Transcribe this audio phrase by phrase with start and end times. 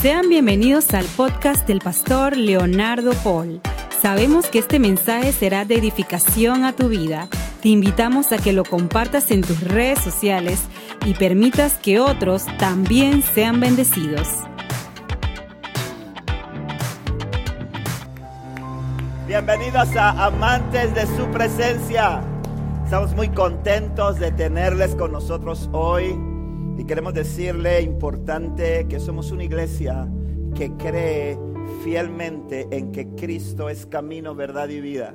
[0.00, 3.60] Sean bienvenidos al podcast del pastor Leonardo Paul.
[4.00, 7.28] Sabemos que este mensaje será de edificación a tu vida.
[7.60, 10.62] Te invitamos a que lo compartas en tus redes sociales
[11.04, 14.26] y permitas que otros también sean bendecidos.
[19.26, 22.22] Bienvenidos a Amantes de su Presencia.
[22.84, 26.29] Estamos muy contentos de tenerles con nosotros hoy
[26.80, 30.08] y queremos decirle importante que somos una iglesia
[30.54, 31.38] que cree
[31.84, 35.14] fielmente en que Cristo es camino, verdad y vida,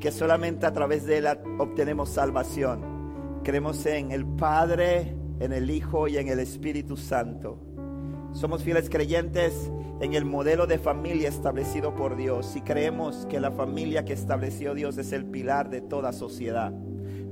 [0.00, 1.28] que solamente a través de Él
[1.58, 3.40] obtenemos salvación.
[3.42, 7.56] Creemos en el Padre, en el Hijo y en el Espíritu Santo.
[8.32, 9.72] Somos fieles creyentes
[10.02, 14.74] en el modelo de familia establecido por Dios y creemos que la familia que estableció
[14.74, 16.70] Dios es el pilar de toda sociedad.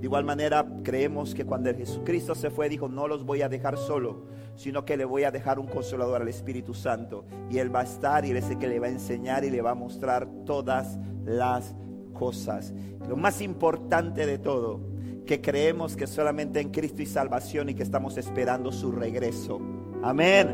[0.00, 3.76] De igual manera, creemos que cuando Jesucristo se fue, dijo, no los voy a dejar
[3.76, 4.24] solo,
[4.56, 7.26] sino que le voy a dejar un consolador al Espíritu Santo.
[7.50, 9.50] Y Él va a estar y Él es el que le va a enseñar y
[9.50, 11.74] le va a mostrar todas las
[12.14, 12.72] cosas.
[13.06, 14.80] Lo más importante de todo,
[15.26, 19.60] que creemos que solamente en Cristo y salvación y que estamos esperando su regreso.
[20.02, 20.48] Amén.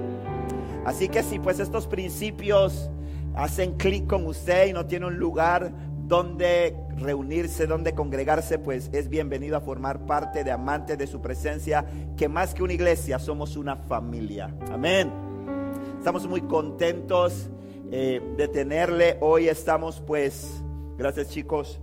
[0.85, 2.91] Así que si pues estos principios
[3.37, 5.73] hacen clic con usted y no tiene un lugar
[6.07, 11.85] donde reunirse, donde congregarse, pues es bienvenido a formar parte de amantes de su presencia,
[12.17, 14.55] que más que una iglesia somos una familia.
[14.71, 15.11] Amén.
[15.99, 17.49] Estamos muy contentos
[17.91, 19.17] eh, de tenerle.
[19.21, 20.63] Hoy estamos pues,
[20.97, 21.81] gracias chicos,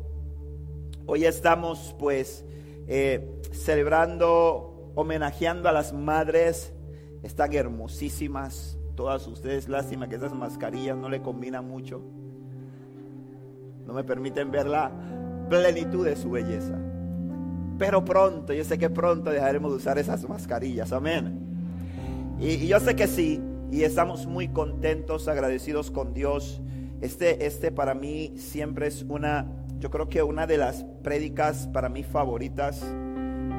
[1.05, 2.45] hoy estamos pues
[2.87, 6.73] eh, celebrando, homenajeando a las madres.
[7.23, 9.67] Están hermosísimas todas ustedes.
[9.67, 12.01] Lástima que esas mascarillas no le combinan mucho
[13.85, 14.91] no me permiten ver la
[15.49, 16.77] plenitud de su belleza.
[17.77, 21.39] Pero pronto, yo sé que pronto dejaremos de usar esas mascarillas, amén.
[22.39, 26.61] Y, yo sé que sí, y estamos muy contentos, agradecidos con Dios.
[27.01, 29.47] Este, este para mí siempre es una,
[29.79, 32.81] yo creo que una de las prédicas para mí favoritas.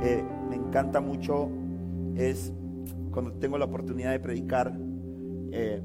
[0.03, 1.51] Eh, me encanta mucho,
[2.17, 2.53] es
[3.11, 4.77] cuando tengo la oportunidad de predicar.
[5.53, 5.83] Eh,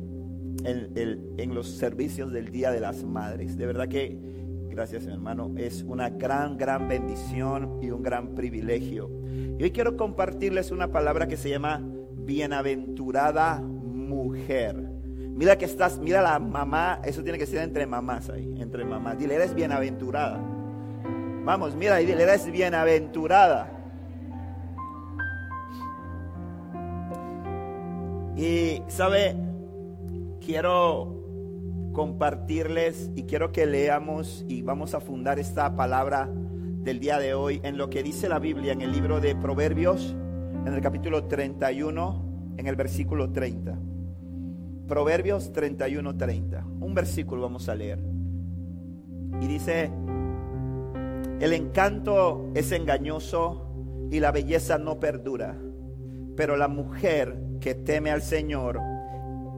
[0.64, 3.58] en, los servicios del Día de las Madres.
[3.58, 4.18] De verdad que,
[4.80, 9.12] gracias mi hermano, es una gran, gran bendición y un gran privilegio.
[9.58, 11.82] Y hoy quiero compartirles una palabra que se llama
[12.16, 14.78] bienaventurada mujer.
[14.78, 19.20] Mira que estás, mira la mamá, eso tiene que ser entre mamás ahí, entre mamás.
[19.20, 20.40] Dile, eres bienaventurada.
[21.44, 23.70] Vamos, mira y dile, eres bienaventurada.
[28.38, 29.36] Y sabe,
[30.40, 31.19] quiero
[31.94, 36.30] compartirles y quiero que leamos y vamos a fundar esta palabra
[36.84, 40.16] del día de hoy en lo que dice la Biblia en el libro de Proverbios,
[40.66, 43.78] en el capítulo 31, en el versículo 30.
[44.88, 46.66] Proverbios 31, 30.
[46.80, 48.00] Un versículo vamos a leer.
[49.42, 49.92] Y dice,
[51.40, 53.70] el encanto es engañoso
[54.12, 55.56] y la belleza no perdura,
[56.36, 58.80] pero la mujer que teme al Señor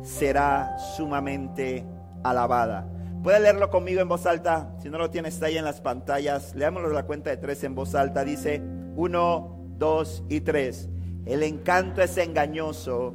[0.04, 1.86] será sumamente
[2.24, 2.88] alabada.
[3.24, 4.74] Puede leerlo conmigo en voz alta.
[4.80, 6.56] Si no lo tienes, está ahí en las pantallas.
[6.56, 8.24] Leámoslo la cuenta de tres en voz alta.
[8.24, 8.62] Dice
[8.96, 10.90] uno, dos y tres.
[11.26, 13.14] El encanto es engañoso.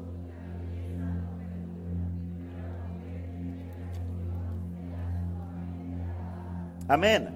[6.89, 7.35] Amén.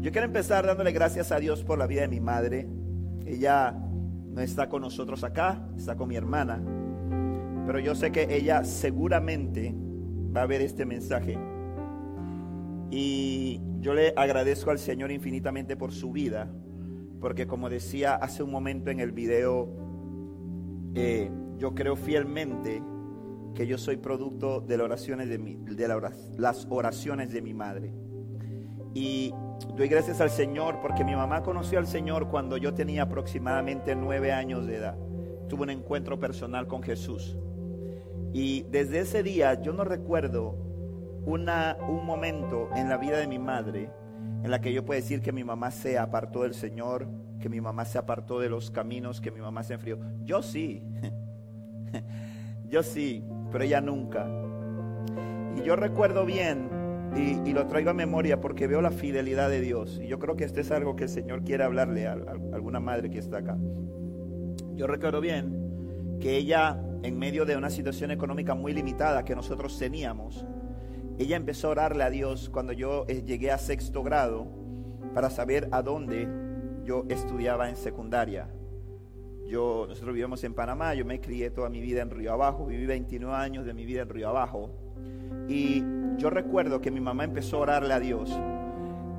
[0.00, 2.68] Yo quiero empezar dándole gracias a Dios por la vida de mi madre.
[3.26, 6.60] Ella no está con nosotros acá, está con mi hermana.
[7.66, 9.74] Pero yo sé que ella seguramente
[10.34, 11.38] va a ver este mensaje.
[12.90, 16.50] Y yo le agradezco al Señor infinitamente por su vida,
[17.20, 19.68] porque como decía hace un momento en el video,
[20.94, 22.82] eh, yo creo fielmente
[23.54, 25.88] que yo soy producto de, las oraciones de, mi, de
[26.38, 27.92] las oraciones de mi madre.
[28.94, 29.32] Y
[29.76, 34.32] doy gracias al Señor porque mi mamá conoció al Señor cuando yo tenía aproximadamente nueve
[34.32, 34.98] años de edad.
[35.48, 37.38] Tuve un encuentro personal con Jesús.
[38.32, 40.56] Y desde ese día yo no recuerdo
[41.24, 43.90] una, un momento en la vida de mi madre
[44.42, 47.06] en la que yo puedo decir que mi mamá se apartó del Señor,
[47.40, 49.98] que mi mamá se apartó de los caminos, que mi mamá se enfrió.
[50.24, 50.82] Yo sí,
[52.68, 54.26] yo sí, pero ella nunca.
[55.56, 56.70] Y yo recuerdo bien,
[57.16, 60.00] y, lo traigo a memoria porque veo la fidelidad de Dios.
[60.02, 62.12] Y yo creo que esto es algo que el Señor quiere hablarle a
[62.52, 63.56] alguna madre que está acá.
[64.74, 69.78] Yo recuerdo bien que ella en medio de una situación económica muy limitada que nosotros
[69.78, 70.44] teníamos,
[71.18, 74.46] ella empezó a orarle a Dios cuando yo eh, llegué a sexto grado
[75.14, 76.28] para saber a dónde
[76.84, 78.48] yo estudiaba en secundaria.
[79.46, 82.86] yo, nosotros vivimos en Panamá, yo me crié toda mi vida en Río Abajo, viví
[82.86, 84.70] 29 años de mi vida en Río Abajo.
[85.48, 85.84] Y
[86.16, 88.30] yo recuerdo que mi mamá empezó a orarle a Dios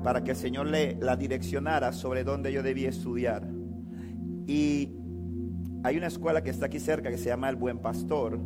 [0.02, 3.48] para que el Señor le la direccionara sobre dónde yo debía estudiar.
[4.46, 5.03] Y
[5.84, 8.40] hay una escuela que está aquí cerca que se llama El Buen Pastor.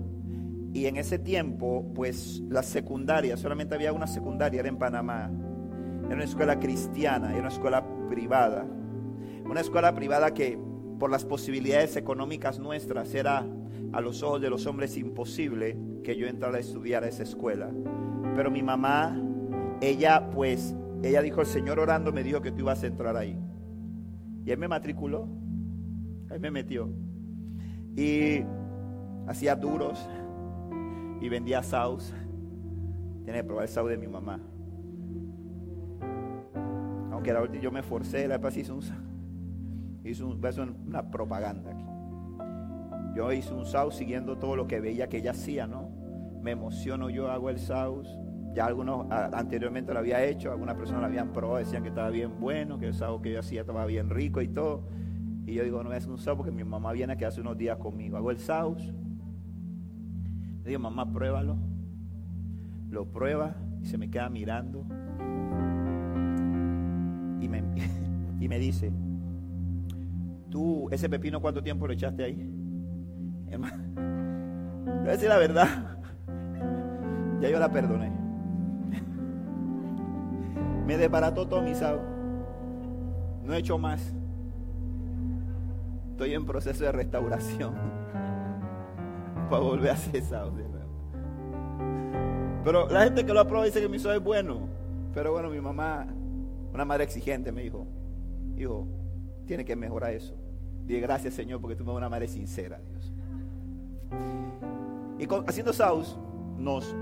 [0.75, 5.31] Y en ese tiempo, pues la secundaria, solamente había una secundaria, era en Panamá.
[6.07, 8.67] Era una escuela cristiana, era una escuela privada.
[9.49, 10.59] Una escuela privada que
[10.99, 13.47] por las posibilidades económicas nuestras era
[13.93, 17.71] a los ojos de los hombres imposible que yo entrara a estudiar a esa escuela.
[18.35, 19.17] Pero mi mamá,
[19.81, 20.75] ella pues,
[21.05, 23.39] ella dijo, el Señor orando me dijo que tú ibas a entrar ahí.
[24.45, 25.29] Y él me matriculó,
[26.31, 27.08] él me metió.
[27.99, 28.45] Y
[29.27, 30.09] hacía duros
[31.21, 32.15] y vendía saus.
[33.25, 34.39] Tiene que probar el saus de mi mamá.
[37.11, 38.83] Aunque la yo me forcé, la hice un
[40.05, 40.41] hice un,
[40.87, 41.73] una propaganda.
[43.17, 45.91] Yo hice un saus siguiendo todo lo que veía que ella hacía, ¿no?
[46.41, 48.09] Me emociono, yo hago el saus.
[48.55, 52.39] Ya algunos anteriormente lo había hecho, algunas personas lo habían probado, decían que estaba bien
[52.39, 54.85] bueno, que el saus que yo hacía estaba bien rico y todo.
[55.49, 57.41] Y yo digo, no voy a hacer un saus porque mi mamá viene que hace
[57.41, 58.19] unos días conmigo.
[58.19, 58.93] Hago el saus.
[60.63, 61.57] Le digo, mamá, pruébalo.
[62.91, 64.85] Lo prueba y se me queda mirando.
[67.41, 67.63] Y me,
[68.41, 68.93] y me dice,
[70.51, 72.47] tú, ese pepino, ¿cuánto tiempo lo echaste ahí?
[73.49, 73.85] Hermano,
[74.85, 75.69] voy a decir la verdad.
[77.41, 78.11] Ya yo la perdoné.
[80.85, 82.03] Me desbarató todo mi sábado.
[83.45, 84.18] No he hecho más.
[86.19, 87.75] Estoy en proceso de restauración
[89.49, 90.53] para volver a hacer sábado
[92.65, 94.69] Pero la gente que lo aprueba dice que mi sábado es bueno.
[95.15, 96.09] Pero bueno, mi mamá,
[96.75, 97.87] una madre exigente, me dijo,
[98.57, 98.89] hijo,
[99.47, 100.35] tiene que mejorar eso.
[100.87, 103.13] Dije, gracias Señor, porque tú me das una madre sincera, Dios.
[105.21, 106.19] Y haciendo Saus,
[106.57, 106.97] nos,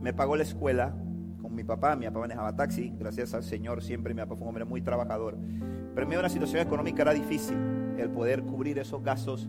[0.00, 0.94] me pagó la escuela
[1.42, 1.96] con mi papá.
[1.96, 5.36] Mi papá manejaba taxi, gracias al Señor, siempre mi papá fue un hombre muy trabajador.
[5.36, 9.48] Pero en medio de una situación económica era difícil el poder cubrir esos gastos.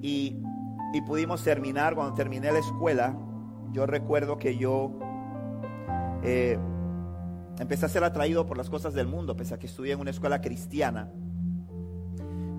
[0.00, 0.36] Y,
[0.92, 3.16] y pudimos terminar, cuando terminé la escuela,
[3.72, 4.92] yo recuerdo que yo
[6.22, 6.58] eh,
[7.58, 10.10] empecé a ser atraído por las cosas del mundo, pese a que estudié en una
[10.10, 11.10] escuela cristiana.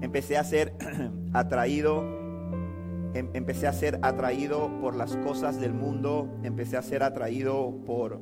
[0.01, 0.75] Empecé a ser
[1.33, 2.19] atraído
[3.13, 8.21] Em, empecé a ser atraído por las cosas del mundo, empecé a ser atraído por,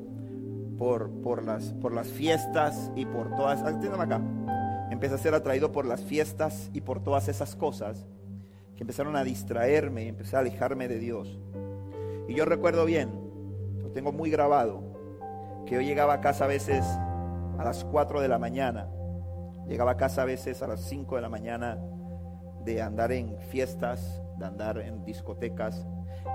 [0.78, 4.22] por, por, las, por las fiestas y por todas, acá,
[4.90, 8.06] empecé a ser atraído por las fiestas y por todas esas cosas
[8.76, 11.40] que empezaron a distraerme y empecé a alejarme de Dios.
[12.28, 13.10] Y yo recuerdo bien,
[13.82, 14.82] lo tengo muy grabado,
[15.66, 18.88] que yo llegaba a casa a veces a las 4 de la mañana,
[19.66, 21.78] llegaba a casa a veces a las 5 de la mañana
[22.64, 25.86] de andar en fiestas, de andar en discotecas.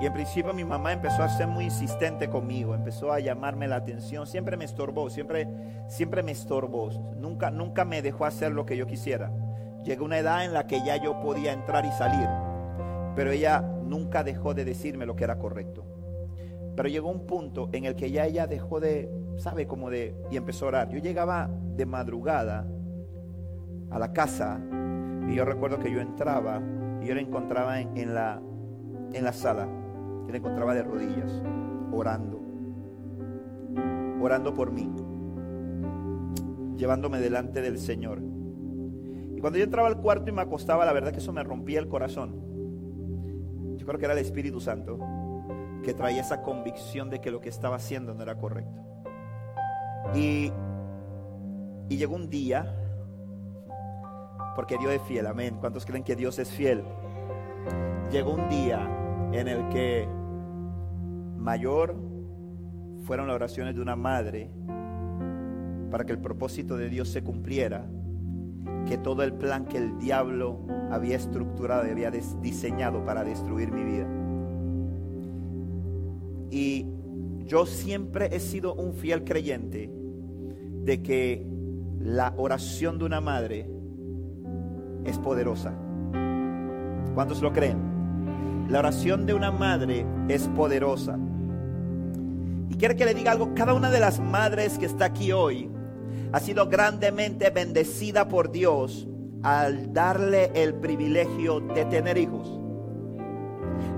[0.02, 3.78] Y en principio mi mamá empezó a ser muy insistente conmigo, empezó a llamarme la
[3.78, 5.48] atención, siempre me estorbó, siempre,
[5.88, 9.32] siempre me estorbó, nunca, nunca me dejó hacer lo que yo quisiera.
[9.84, 12.28] Llegó una edad en la que ya yo podía entrar y salir,
[13.16, 15.86] pero ella nunca dejó de decirme lo que era correcto.
[16.76, 20.38] Pero llegó un punto en el que ya ella dejó de, sabe, como de, y
[20.38, 20.90] empezó a orar.
[20.90, 22.66] Yo llegaba de madrugada
[23.92, 24.60] a la casa
[25.28, 26.62] y yo recuerdo que yo entraba
[27.02, 28.42] y yo la encontraba en, la,
[29.14, 29.68] en la sala.
[30.26, 31.42] Yo la encontraba de rodillas,
[31.92, 32.42] orando.
[34.22, 34.90] Orando por mí.
[36.78, 38.22] Llevándome delante del Señor.
[39.36, 41.80] Y cuando yo entraba al cuarto y me acostaba, la verdad que eso me rompía
[41.80, 42.42] el corazón.
[43.78, 45.00] Yo creo que era el Espíritu Santo
[45.84, 48.82] que traía esa convicción de que lo que estaba haciendo no era correcto.
[50.16, 50.52] Y,
[51.90, 52.80] y llegó un día
[54.56, 55.58] porque Dios es fiel, amén.
[55.60, 56.84] ¿Cuántos creen que Dios es fiel?
[58.12, 58.88] Llegó un día
[59.34, 60.08] en el que
[61.38, 61.96] mayor
[63.04, 64.50] fueron las oraciones de una madre
[65.90, 67.86] para que el propósito de Dios se cumpliera,
[68.88, 70.60] que todo el plan que el diablo
[70.92, 74.08] había estructurado y había diseñado para destruir mi vida.
[76.50, 76.88] Y
[77.46, 79.92] yo siempre he sido un fiel creyente
[80.84, 81.46] de que
[82.00, 83.70] la oración de una madre
[85.06, 85.74] es poderosa.
[87.16, 87.93] ¿Cuántos lo creen?
[88.74, 91.20] La oración de una madre es poderosa.
[92.72, 95.70] Y quiero que le diga algo, cada una de las madres que está aquí hoy
[96.32, 99.08] ha sido grandemente bendecida por Dios
[99.44, 102.50] al darle el privilegio de tener hijos.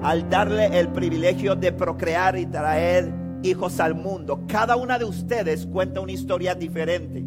[0.03, 3.13] Al darle el privilegio de procrear y traer
[3.43, 4.43] hijos al mundo.
[4.45, 7.23] Cada una de ustedes cuenta una historia diferente.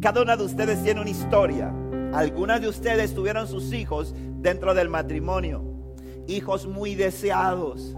[0.00, 1.72] Cada una de ustedes tiene una historia
[2.12, 5.75] Algunas de ustedes tuvieron sus hijos dentro del matrimonio.
[6.26, 7.96] Hijos muy deseados.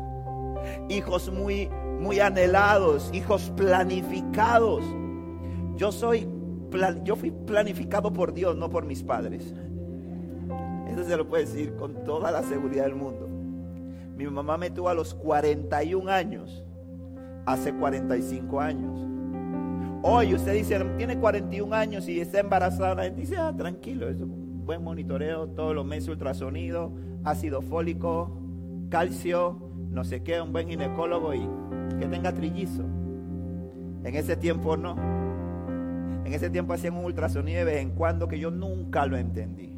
[0.89, 1.69] Hijos muy,
[2.01, 3.11] muy anhelados.
[3.13, 4.85] Hijos planificados.
[5.77, 6.29] Yo soy,
[7.05, 9.55] yo fui planificado por Dios, no por mis padres.
[10.91, 13.29] Eso se lo puede decir con toda la seguridad del mundo.
[14.17, 16.65] Mi mamá me tuvo a los 41 años,
[17.47, 19.07] hace 45 años.
[20.03, 24.21] Hoy usted dice, tiene 41 años y está embarazada, la gente dice, ah, tranquilo, es
[24.21, 26.93] un buen monitoreo, todos los meses ultrasonido,
[27.25, 28.39] ácido fólico,
[28.89, 29.59] calcio,
[29.91, 31.49] no sé qué, un buen ginecólogo y
[31.99, 32.85] que tenga trillizo.
[34.05, 34.97] En ese tiempo no.
[36.25, 39.75] En ese tiempo hacían un ultrasonido de vez en cuando que yo nunca lo entendí.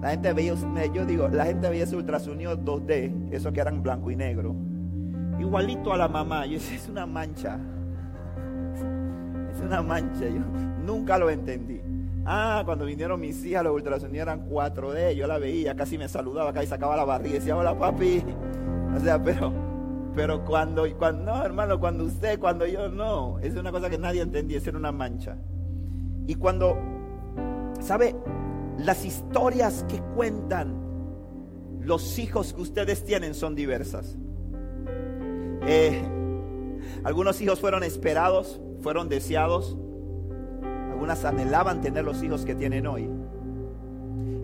[0.00, 0.54] La gente veía,
[0.94, 4.56] yo digo, la gente veía ese ultrasonido 2D, eso que eran blanco y negro.
[5.38, 6.46] Igualito a la mamá.
[6.46, 7.58] Yo decía, es una mancha.
[9.52, 10.28] Es una mancha.
[10.28, 10.40] Yo
[10.86, 11.80] nunca lo entendí.
[12.32, 15.14] Ah, cuando vinieron mis hijas, los ultrasonidos eran 4D.
[15.16, 18.22] Yo la veía, casi me saludaba, casi sacaba la barriga y decía, hola papi.
[18.96, 19.52] O sea, pero,
[20.14, 23.40] pero cuando, cuando, no, hermano, cuando usted, cuando yo no.
[23.40, 25.38] Es una cosa que nadie entendía, es una mancha.
[26.28, 26.78] Y cuando,
[27.80, 28.14] ¿sabe?
[28.78, 30.72] Las historias que cuentan
[31.80, 34.16] los hijos que ustedes tienen son diversas.
[35.66, 36.00] Eh,
[37.02, 39.76] algunos hijos fueron esperados, fueron deseados.
[41.00, 43.08] Algunas anhelaban tener los hijos que tienen hoy.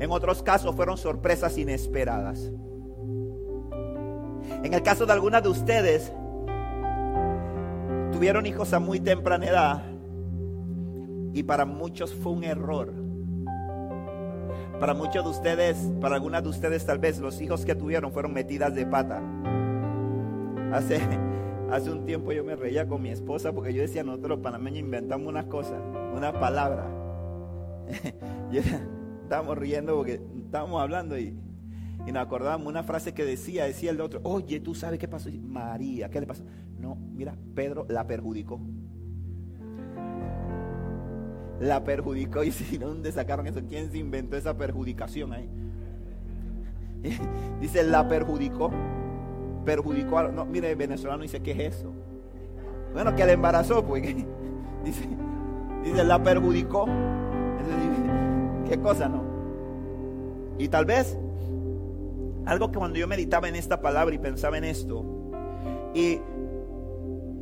[0.01, 2.51] En otros casos fueron sorpresas inesperadas.
[4.65, 6.11] En el caso de algunas de ustedes,
[8.11, 9.83] tuvieron hijos a muy temprana edad
[11.35, 12.95] y para muchos fue un error
[14.81, 18.33] para muchos de ustedes, para algunas de ustedes tal vez los hijos que tuvieron fueron
[18.33, 19.21] metidas de pata.
[20.73, 21.01] Hace,
[21.71, 24.81] hace un tiempo yo me reía con mi esposa porque yo decía, nosotros los panameños
[24.81, 25.79] inventamos una cosa,
[26.15, 26.89] una palabra.
[29.23, 31.37] estábamos riendo porque estábamos hablando y,
[32.07, 35.31] y nos acordábamos una frase que decía, decía el otro, oye, ¿tú sabes qué pasó?
[35.31, 36.45] María, ¿qué le pasó?
[36.79, 38.61] No, mira, Pedro la perjudicó
[41.61, 42.45] la perjudicó.
[42.45, 43.61] Y si ¿dónde sacaron eso?
[43.69, 45.49] ¿Quién se inventó esa perjudicación ahí?
[47.61, 48.71] Dice, la perjudicó.
[49.67, 50.19] Perjudicó.
[50.19, 51.93] A, no, mire, el venezolano dice, ¿qué es eso?
[52.95, 54.03] Bueno, que le embarazó, pues.
[54.85, 55.09] Dice,
[55.83, 56.87] dice, la perjudicó.
[58.69, 59.25] ¿Qué cosa, no?
[60.59, 61.19] Y tal vez,
[62.45, 65.05] algo que cuando yo meditaba en esta palabra y pensaba en esto,
[65.93, 66.21] y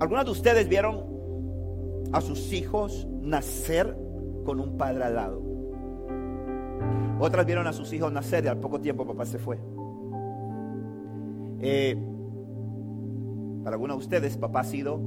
[0.00, 1.04] algunos de ustedes vieron
[2.12, 3.95] a sus hijos nacer
[4.45, 5.43] con un padre al lado.
[7.19, 9.59] Otras vieron a sus hijos nacer y al poco tiempo papá se fue.
[11.61, 11.97] Eh,
[13.64, 15.00] para algunos de ustedes, papá ha sido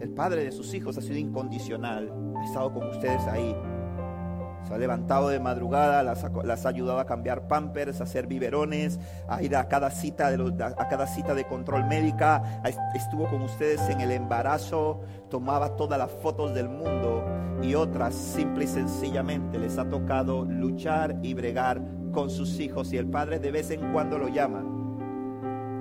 [0.00, 3.54] el padre de sus hijos, ha sido incondicional, ha estado con ustedes ahí.
[4.64, 9.42] Se ha levantado de madrugada, las, ha ayudado a cambiar pampers, a hacer biberones, a
[9.42, 12.62] ir a cada cita de, a cada cita de control médica.
[12.94, 17.24] Estuvo con ustedes en el embarazo, tomaba todas las fotos del mundo
[17.60, 21.82] y otras simple y sencillamente les ha tocado luchar y bregar
[22.12, 24.71] con sus hijos y el padre de vez en cuando lo llama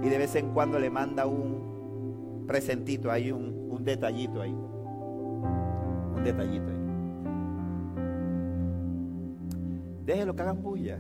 [0.04, 4.54] y de vez en cuando le manda un presentito ahí, un, un detallito ahí.
[4.54, 6.82] Un detallito ahí.
[10.06, 10.98] Déjelo que hagan bulla.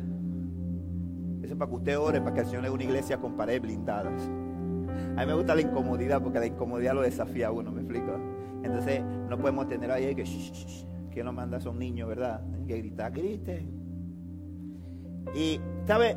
[1.41, 3.61] Eso es para que usted ore, para que el Señor le una iglesia con paredes
[3.61, 4.29] blindadas.
[5.15, 8.11] A mí me gusta la incomodidad porque la incomodidad lo desafía a uno, ¿me explico?
[8.63, 10.23] Entonces no podemos tener ahí que,
[11.09, 12.41] que nos manda son niños, ¿verdad?
[12.67, 13.65] Que grita, grite.
[15.35, 16.15] Y, ¿sabe?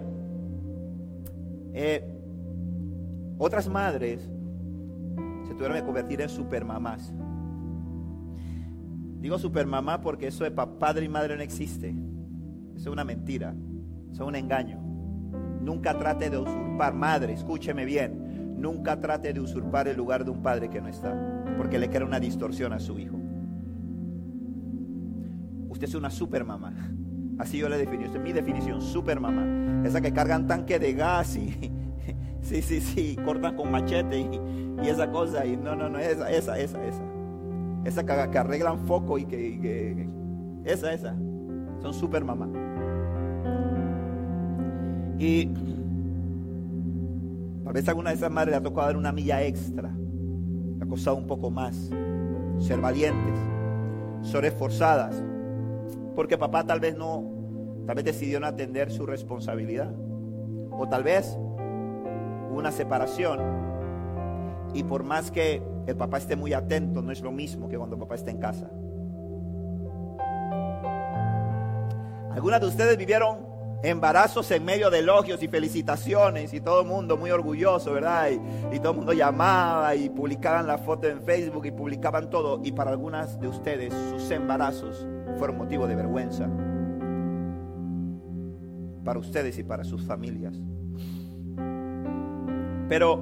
[1.72, 2.13] Eh,
[3.44, 4.20] otras madres
[5.46, 7.12] se tuvieron que convertir en supermamás.
[9.20, 11.90] Digo supermamá porque eso de padre y madre no existe.
[12.74, 13.54] Eso es una mentira.
[14.12, 14.78] Eso es un engaño.
[15.60, 18.54] Nunca trate de usurpar, madre, escúcheme bien.
[18.58, 21.14] Nunca trate de usurpar el lugar de un padre que no está
[21.56, 23.16] porque le crea una distorsión a su hijo.
[25.68, 26.72] Usted es una super mamá.
[27.38, 28.04] Así yo le defino.
[28.04, 29.86] Esta es mi definición, super mamá.
[29.86, 31.70] Esa que cargan tanque de gas y
[32.44, 35.44] sí, sí, sí, cortan con machete y, esa cosa.
[35.44, 37.02] Y no, no, no, esa, esa, esa, esa.
[37.84, 40.08] Esa que, arreglan foco y que,
[40.64, 41.14] esa, esa.
[41.80, 42.48] Son super mamá.
[45.18, 45.46] Y
[47.64, 49.94] tal vez alguna de esas madres le ha tocado dar una milla extra
[50.84, 51.90] ha costado un poco más.
[52.58, 53.38] Ser valientes,
[54.22, 55.22] ser esforzadas,
[56.14, 57.24] porque papá tal vez no,
[57.86, 59.92] tal vez decidió no atender su responsabilidad,
[60.70, 61.36] o tal vez
[62.54, 63.40] una separación,
[64.75, 67.99] y por más que el papá esté muy atento, no es lo mismo que cuando
[67.99, 68.70] papá está en casa.
[72.32, 73.46] Algunas de ustedes vivieron
[73.84, 78.30] embarazos en medio de elogios y felicitaciones y todo el mundo muy orgulloso, ¿verdad?
[78.30, 82.61] Y, y, todo el mundo llamaba y publicaban la foto en Facebook y publicaban todo.
[82.64, 85.06] Y para algunas de ustedes sus embarazos
[85.38, 86.49] fueron motivo de vergüenza.
[89.04, 90.61] Para ustedes y para sus familias.
[92.94, 93.18] Pero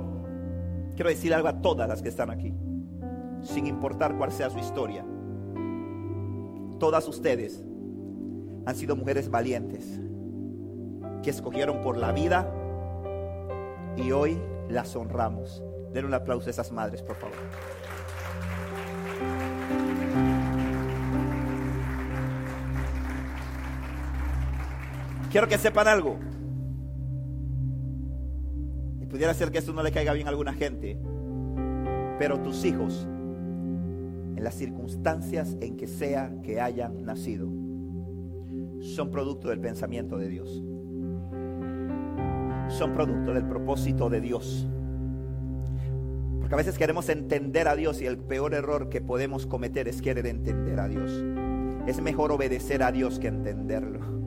[0.97, 2.53] quiero decir algo a todas las que están aquí,
[3.41, 5.03] sin importar cuál sea su historia.
[6.79, 7.65] Todas ustedes
[8.67, 9.99] han sido mujeres valientes
[11.23, 12.53] que escogieron por la vida
[13.97, 14.39] y hoy
[14.69, 15.63] las honramos.
[15.95, 17.39] Den un aplauso a esas madres, por favor.
[25.31, 26.19] Quiero que sepan algo.
[29.13, 30.99] Pudiera ser que esto no le caiga bien a alguna gente.
[32.19, 33.07] Pero tus hijos,
[34.37, 37.49] en las circunstancias en que sea que hayan nacido,
[38.81, 40.65] son producto del pensamiento de Dios
[42.73, 44.67] son producto del propósito de Dios.
[46.41, 50.03] Porque a veces queremos entender a Dios y el peor error que podemos cometer es
[50.03, 51.25] querer entender a Dios.
[51.87, 54.22] Es mejor obedecer a Dios que entenderlo.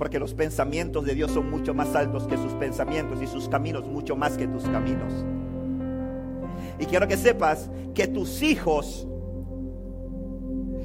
[0.00, 3.86] Porque los pensamientos de Dios son mucho más altos que sus pensamientos y sus caminos
[3.86, 5.12] mucho más que tus caminos.
[6.78, 9.06] Y quiero que sepas que tus hijos,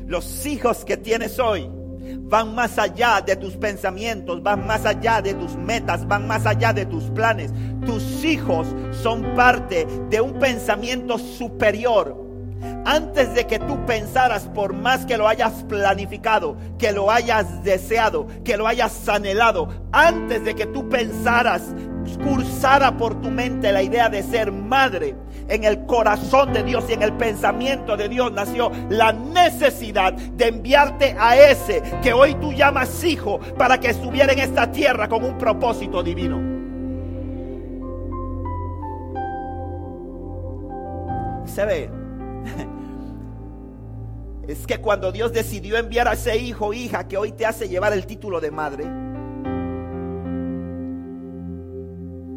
[0.06, 1.70] los hijos que tienes hoy,
[2.24, 6.74] van más allá de tus pensamientos, van más allá de tus metas, van más allá
[6.74, 7.54] de tus planes.
[7.86, 8.68] Tus hijos
[9.02, 12.25] son parte de un pensamiento superior.
[12.86, 18.28] Antes de que tú pensaras, por más que lo hayas planificado, que lo hayas deseado,
[18.44, 21.74] que lo hayas anhelado, antes de que tú pensaras,
[22.24, 25.16] cursara por tu mente la idea de ser madre,
[25.48, 30.48] en el corazón de Dios y en el pensamiento de Dios nació la necesidad de
[30.48, 35.24] enviarte a ese que hoy tú llamas hijo para que estuviera en esta tierra con
[35.24, 36.40] un propósito divino.
[41.46, 41.90] Se ve.
[44.48, 47.94] Es que cuando Dios decidió enviar a ese hijo, hija, que hoy te hace llevar
[47.94, 48.84] el título de madre,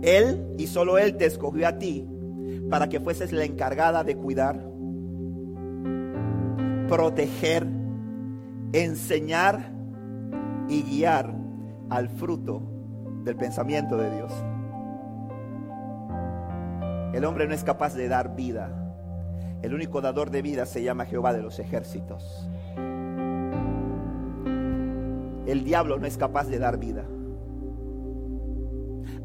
[0.02, 2.08] Él y solo Él te escogió a ti
[2.70, 4.64] para que fueses la encargada de cuidar,
[6.88, 7.66] proteger,
[8.72, 9.72] enseñar
[10.68, 11.34] y guiar
[11.90, 12.62] al fruto
[13.24, 14.32] del pensamiento de Dios.
[17.12, 18.87] El hombre no es capaz de dar vida.
[19.62, 22.48] El único dador de vida se llama Jehová de los ejércitos.
[25.46, 27.04] El diablo no es capaz de dar vida.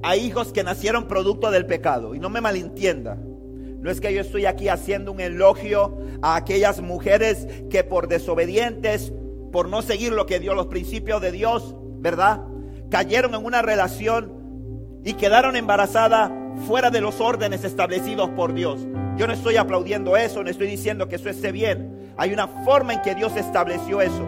[0.02, 2.16] Hay hijos que nacieron producto del pecado.
[2.16, 3.16] Y no me malentienda.
[3.16, 9.14] No es que yo estoy aquí haciendo un elogio a aquellas mujeres que por desobedientes,
[9.52, 12.42] por no seguir lo que dio los principios de Dios, ¿verdad?
[12.90, 16.32] Cayeron en una relación y quedaron embarazadas
[16.68, 18.86] fuera de los órdenes establecidos por Dios.
[19.18, 22.14] Yo no estoy aplaudiendo eso, no estoy diciendo que eso esté bien.
[22.18, 24.26] Hay una forma en que Dios estableció eso.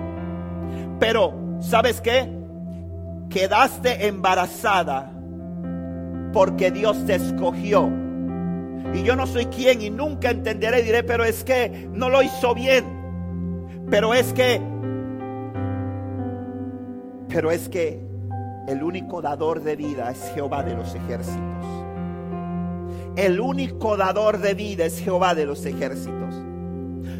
[0.99, 2.29] Pero, ¿sabes qué?
[3.29, 5.11] Quedaste embarazada
[6.31, 7.89] porque Dios te escogió
[8.95, 12.53] y yo no soy quien y nunca entenderé, diré, pero es que no lo hizo
[12.53, 12.85] bien.
[13.89, 14.61] Pero es que,
[17.27, 17.99] pero es que
[18.67, 21.84] el único dador de vida es Jehová de los ejércitos.
[23.15, 26.35] El único dador de vida es Jehová de los ejércitos.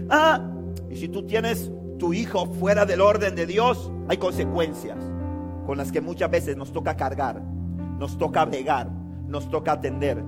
[0.10, 0.42] Ah,
[0.90, 4.98] y si tú tienes tu hijo fuera del orden de Dios, hay consecuencias
[5.66, 7.42] con las que muchas veces nos toca cargar,
[7.98, 8.90] nos toca bregar,
[9.28, 10.22] nos toca atender.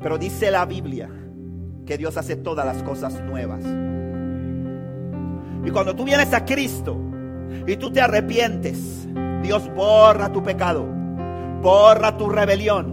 [0.00, 1.10] Pero dice la Biblia
[1.84, 3.64] que Dios hace todas las cosas nuevas.
[5.64, 6.96] Y cuando tú vienes a Cristo
[7.66, 9.08] y tú te arrepientes,
[9.42, 10.86] Dios borra tu pecado,
[11.60, 12.91] borra tu rebelión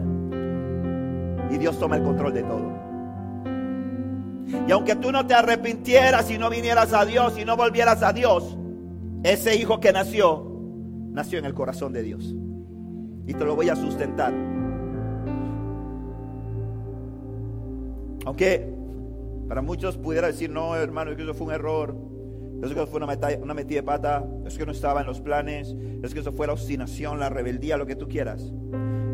[1.50, 2.90] y Dios toma el control de todo.
[4.68, 8.14] Y aunque tú no te arrepintieras y no vinieras a Dios y no volvieras a
[8.14, 8.58] Dios,
[9.24, 10.46] ese hijo que nació,
[11.12, 12.36] nació en el corazón de Dios.
[13.28, 14.34] Y te lo voy a sustentar.
[18.26, 18.74] Aunque
[19.48, 21.96] para muchos pudiera decir, no, hermano, que eso fue un error,
[22.62, 25.76] es que fue una, una metida de pata, es que no estaba en los planes,
[26.04, 28.52] es que eso fue la obstinación, la rebeldía, lo que tú quieras.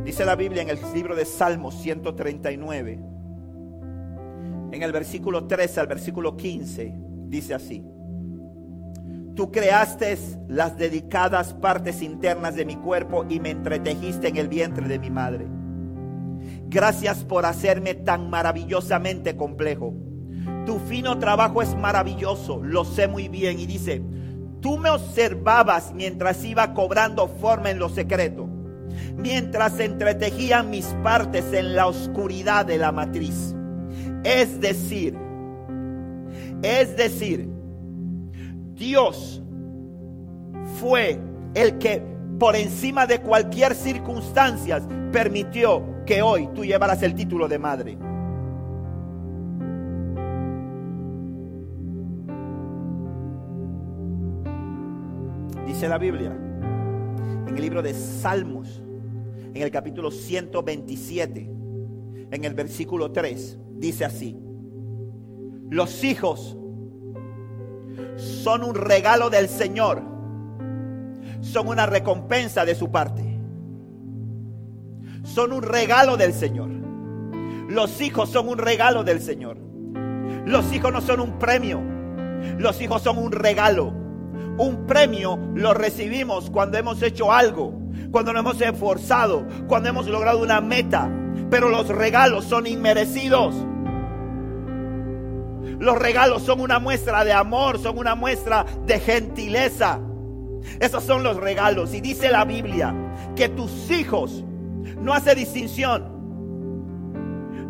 [0.03, 2.99] Dice la Biblia en el libro de Salmos 139,
[4.71, 6.93] en el versículo 13 al versículo 15,
[7.27, 7.83] dice así.
[9.35, 14.87] Tú creaste las dedicadas partes internas de mi cuerpo y me entretejiste en el vientre
[14.87, 15.45] de mi madre.
[16.67, 19.93] Gracias por hacerme tan maravillosamente complejo.
[20.65, 23.59] Tu fino trabajo es maravilloso, lo sé muy bien.
[23.59, 24.01] Y dice,
[24.65, 28.47] Tú me observabas mientras iba cobrando forma en lo secreto,
[29.15, 33.53] mientras entretejían mis partes en la oscuridad de la matriz.
[34.23, 35.15] Es decir,
[36.63, 37.47] es decir,
[38.73, 39.43] Dios
[40.79, 41.19] fue
[41.53, 42.01] el que
[42.39, 47.99] por encima de cualquier circunstancia permitió que hoy tú llevaras el título de madre.
[55.65, 56.31] Dice la Biblia
[57.47, 58.81] en el libro de Salmos,
[59.53, 61.49] en el capítulo 127,
[62.31, 64.37] en el versículo 3, dice así,
[65.69, 66.57] los hijos
[68.15, 70.01] son un regalo del Señor,
[71.41, 73.23] son una recompensa de su parte,
[75.23, 76.69] son un regalo del Señor.
[77.67, 79.57] Los hijos son un regalo del Señor.
[80.45, 81.81] Los hijos no son un premio,
[82.59, 84.04] los hijos son un regalo.
[84.57, 87.73] Un premio lo recibimos cuando hemos hecho algo,
[88.11, 91.11] cuando nos hemos esforzado, cuando hemos logrado una meta.
[91.49, 93.53] Pero los regalos son inmerecidos.
[95.79, 99.99] Los regalos son una muestra de amor, son una muestra de gentileza.
[100.79, 101.93] Esos son los regalos.
[101.93, 102.95] Y dice la Biblia
[103.35, 104.45] que tus hijos
[105.01, 106.15] no hace distinción.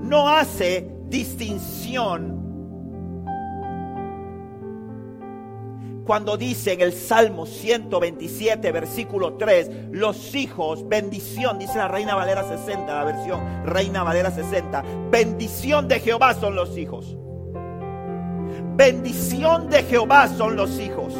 [0.03, 2.44] No hace distinción
[6.05, 12.47] cuando dice en el Salmo 127, versículo 3, los hijos, bendición, dice la Reina Valera
[12.47, 17.17] 60, la versión Reina Valera 60, bendición de Jehová son los hijos.
[18.75, 21.13] Bendición de Jehová son los hijos.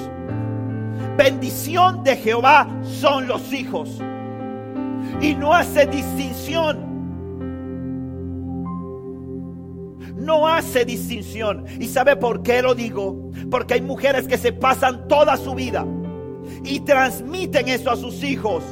[1.18, 4.02] Bendición de Jehová son los hijos.
[5.20, 6.95] Y no hace distinción
[10.16, 11.66] no hace distinción.
[11.80, 13.32] ¿Y sabe por qué lo digo?
[13.50, 15.86] Porque hay mujeres que se pasan toda su vida
[16.64, 18.64] y transmiten eso a sus hijos.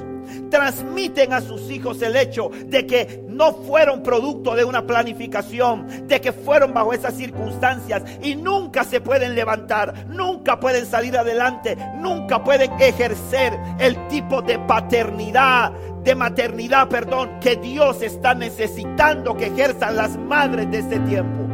[0.54, 6.22] Transmiten a sus hijos el hecho de que no fueron producto de una planificación, de
[6.22, 12.44] que fueron bajo esas circunstancias y nunca se pueden levantar, nunca pueden salir adelante, nunca
[12.44, 15.72] pueden ejercer el tipo de paternidad,
[16.04, 21.53] de maternidad, perdón, que Dios está necesitando que ejerzan las madres de este tiempo.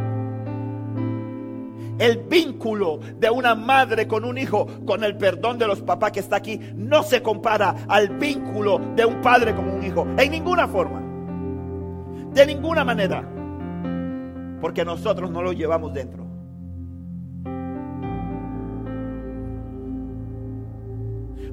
[2.00, 6.20] El vínculo de una madre con un hijo, con el perdón de los papás que
[6.20, 10.06] está aquí, no se compara al vínculo de un padre con un hijo.
[10.16, 11.02] En ninguna forma.
[12.32, 13.22] De ninguna manera.
[14.62, 16.26] Porque nosotros no lo llevamos dentro.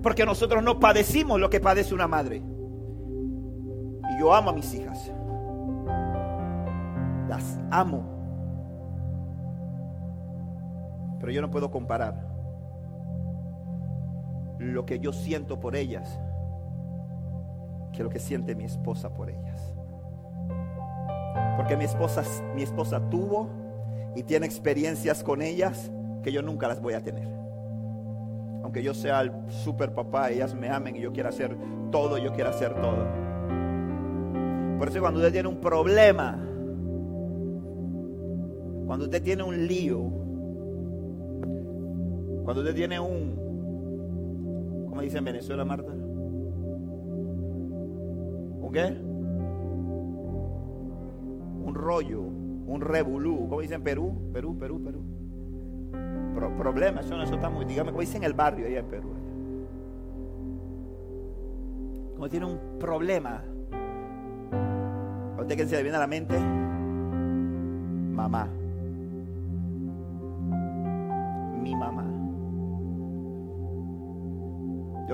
[0.02, 2.38] Porque nosotros no padecimos lo que padece una madre.
[2.38, 5.12] Y yo amo a mis hijas.
[7.28, 8.17] Las amo.
[11.20, 12.28] Pero yo no puedo comparar
[14.60, 16.20] lo que yo siento por ellas
[17.98, 19.74] que lo que siente mi esposa por ellas.
[21.58, 22.24] Porque mi esposa,
[22.56, 23.50] mi esposa tuvo
[24.16, 27.28] y tiene experiencias con ellas que yo nunca las voy a tener.
[28.64, 31.58] Aunque yo sea el super papá, ellas me amen y yo quiera hacer
[31.92, 33.08] todo, yo quiero hacer todo.
[34.78, 36.38] Por eso cuando usted tiene un problema,
[38.86, 40.17] cuando usted tiene un lío,
[42.48, 43.36] cuando usted tiene un,
[44.88, 45.92] ¿cómo dice en Venezuela, Marta?
[48.62, 48.86] ¿Un qué?
[51.66, 53.50] Un rollo, un revolú.
[53.50, 54.32] ¿Cómo dicen Perú?
[54.32, 55.02] Perú, Perú, Perú.
[56.58, 59.10] problema, eso, eso está muy, dígame, ¿cómo dicen el barrio allá en Perú?
[62.12, 63.44] Cuando tiene un problema,
[65.38, 66.40] ¿a usted que se le viene a la mente?
[68.16, 68.57] Mamá.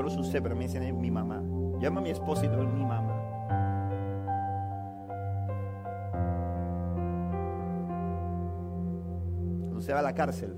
[0.04, 1.42] Lo sé, pero me dicen mi mamá.
[1.80, 3.20] Llama a mi esposa y todo mi mamá.
[9.78, 10.56] Usted va a la cárcel,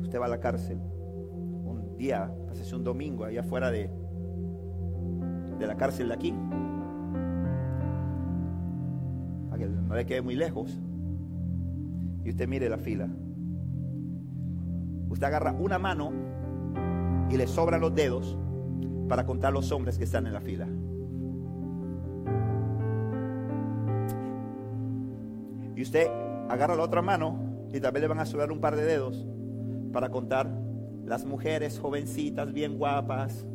[0.00, 0.80] usted va a la cárcel,
[1.64, 3.88] un día, hace un domingo, ahí afuera de,
[5.58, 6.34] de la cárcel de aquí,
[9.48, 10.80] para que no le quede muy lejos,
[12.24, 13.08] y usted mire la fila.
[15.08, 16.29] Usted agarra una mano
[17.30, 18.36] y le sobran los dedos
[19.08, 20.66] para contar los hombres que están en la fila.
[25.76, 26.08] Y usted
[26.48, 27.38] agarra la otra mano
[27.72, 29.26] y vez le van a sobrar un par de dedos
[29.92, 30.50] para contar
[31.04, 33.46] las mujeres jovencitas, bien guapas,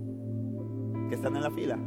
[1.10, 1.78] que están en la fila.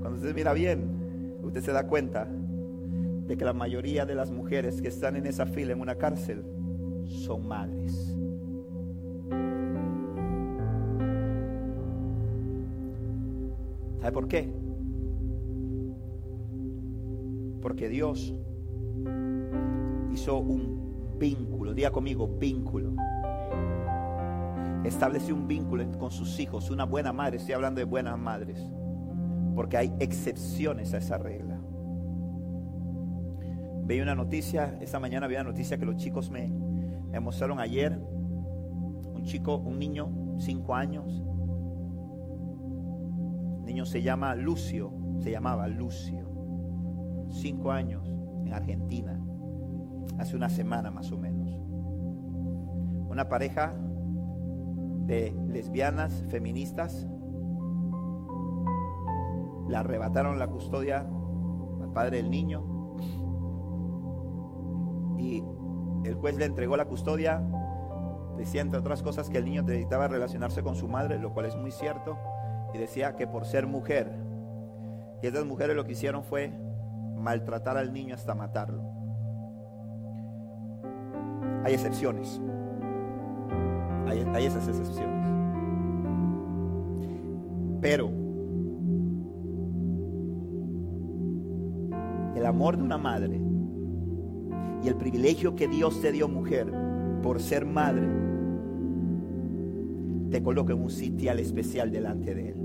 [0.00, 2.28] Cuando usted mira bien, usted se da cuenta
[3.26, 6.44] de que la mayoría de las mujeres que están en esa fila en una cárcel
[7.08, 8.16] son madres.
[14.00, 14.52] ¿Sabe por qué?
[17.60, 18.34] Porque Dios
[20.12, 22.94] hizo un vínculo, diga conmigo, vínculo.
[24.84, 28.60] Estableció un vínculo con sus hijos, una buena madre, estoy hablando de buenas madres,
[29.54, 31.58] porque hay excepciones a esa regla.
[33.84, 36.52] Veía una noticia, esta mañana había una noticia que los chicos me,
[37.16, 37.98] me mostraron ayer.
[39.14, 41.24] Un chico, un niño, cinco años.
[43.60, 46.28] El niño se llama Lucio, se llamaba Lucio.
[47.30, 48.06] Cinco años
[48.44, 49.18] en Argentina,
[50.18, 51.58] hace una semana más o menos.
[53.08, 53.74] Una pareja
[55.06, 57.08] de lesbianas feministas
[59.68, 61.08] le arrebataron la custodia
[61.80, 62.62] al padre del niño
[65.16, 65.42] y
[66.06, 67.42] el juez le entregó la custodia.
[68.36, 71.56] Decía, entre otras cosas, que el niño necesitaba relacionarse con su madre, lo cual es
[71.56, 72.18] muy cierto.
[72.74, 74.12] Y decía que por ser mujer,
[75.22, 76.52] y esas mujeres lo que hicieron fue
[77.16, 78.82] maltratar al niño hasta matarlo.
[81.64, 82.40] Hay excepciones.
[84.06, 85.26] Hay, hay esas excepciones.
[87.80, 88.10] Pero
[92.36, 93.40] el amor de una madre
[94.82, 96.72] y el privilegio que Dios te dio mujer
[97.22, 98.08] por ser madre,
[100.30, 102.56] te coloca en un sitial especial delante de Él.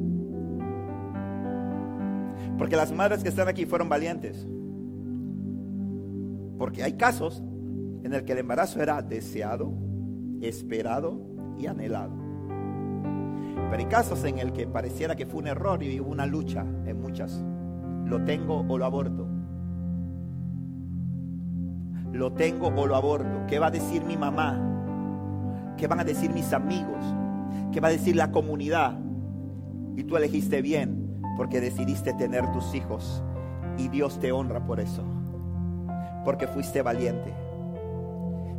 [2.57, 4.47] Porque las madres que están aquí fueron valientes.
[6.57, 7.41] Porque hay casos
[8.03, 9.73] en el que el embarazo era deseado,
[10.41, 11.19] esperado
[11.57, 12.13] y anhelado.
[13.69, 16.65] Pero hay casos en el que pareciera que fue un error y hubo una lucha
[16.85, 17.43] en muchas.
[18.05, 19.30] Lo tengo o lo aborto
[22.11, 23.45] lo tengo o lo aborto.
[23.47, 25.75] ¿Qué va a decir mi mamá?
[25.77, 27.03] ¿Qué van a decir mis amigos?
[27.71, 28.97] ¿Qué va a decir la comunidad?
[29.95, 33.23] Y tú elegiste bien porque decidiste tener tus hijos.
[33.77, 35.03] Y Dios te honra por eso.
[36.23, 37.33] Porque fuiste valiente.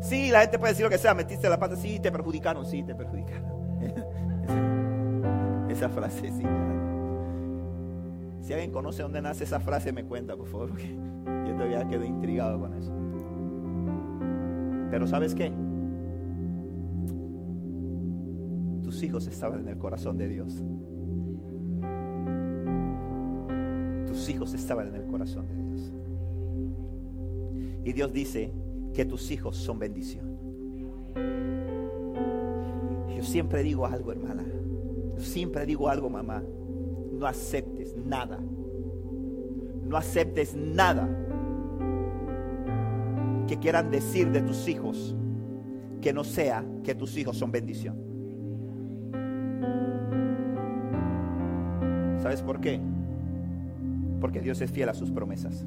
[0.00, 2.82] Sí, la gente puede decir lo que sea, metiste la pata, sí, te perjudicaron, sí,
[2.82, 3.52] te perjudicaron.
[5.70, 6.48] esa frasecita.
[8.40, 12.58] Si alguien conoce dónde nace esa frase, me cuenta, por favor, yo todavía quedé intrigado
[12.58, 12.92] con eso.
[14.92, 15.50] Pero ¿sabes qué?
[18.82, 20.62] Tus hijos estaban en el corazón de Dios.
[24.06, 25.92] Tus hijos estaban en el corazón de Dios.
[27.86, 28.52] Y Dios dice
[28.92, 30.36] que tus hijos son bendición.
[33.16, 34.44] Yo siempre digo algo, hermana.
[35.16, 36.42] Yo siempre digo algo, mamá.
[37.14, 38.38] No aceptes nada.
[39.88, 41.08] No aceptes nada
[43.52, 45.14] que quieran decir de tus hijos
[46.00, 47.94] que no sea que tus hijos son bendición.
[52.22, 52.80] ¿Sabes por qué?
[54.22, 55.66] Porque Dios es fiel a sus promesas.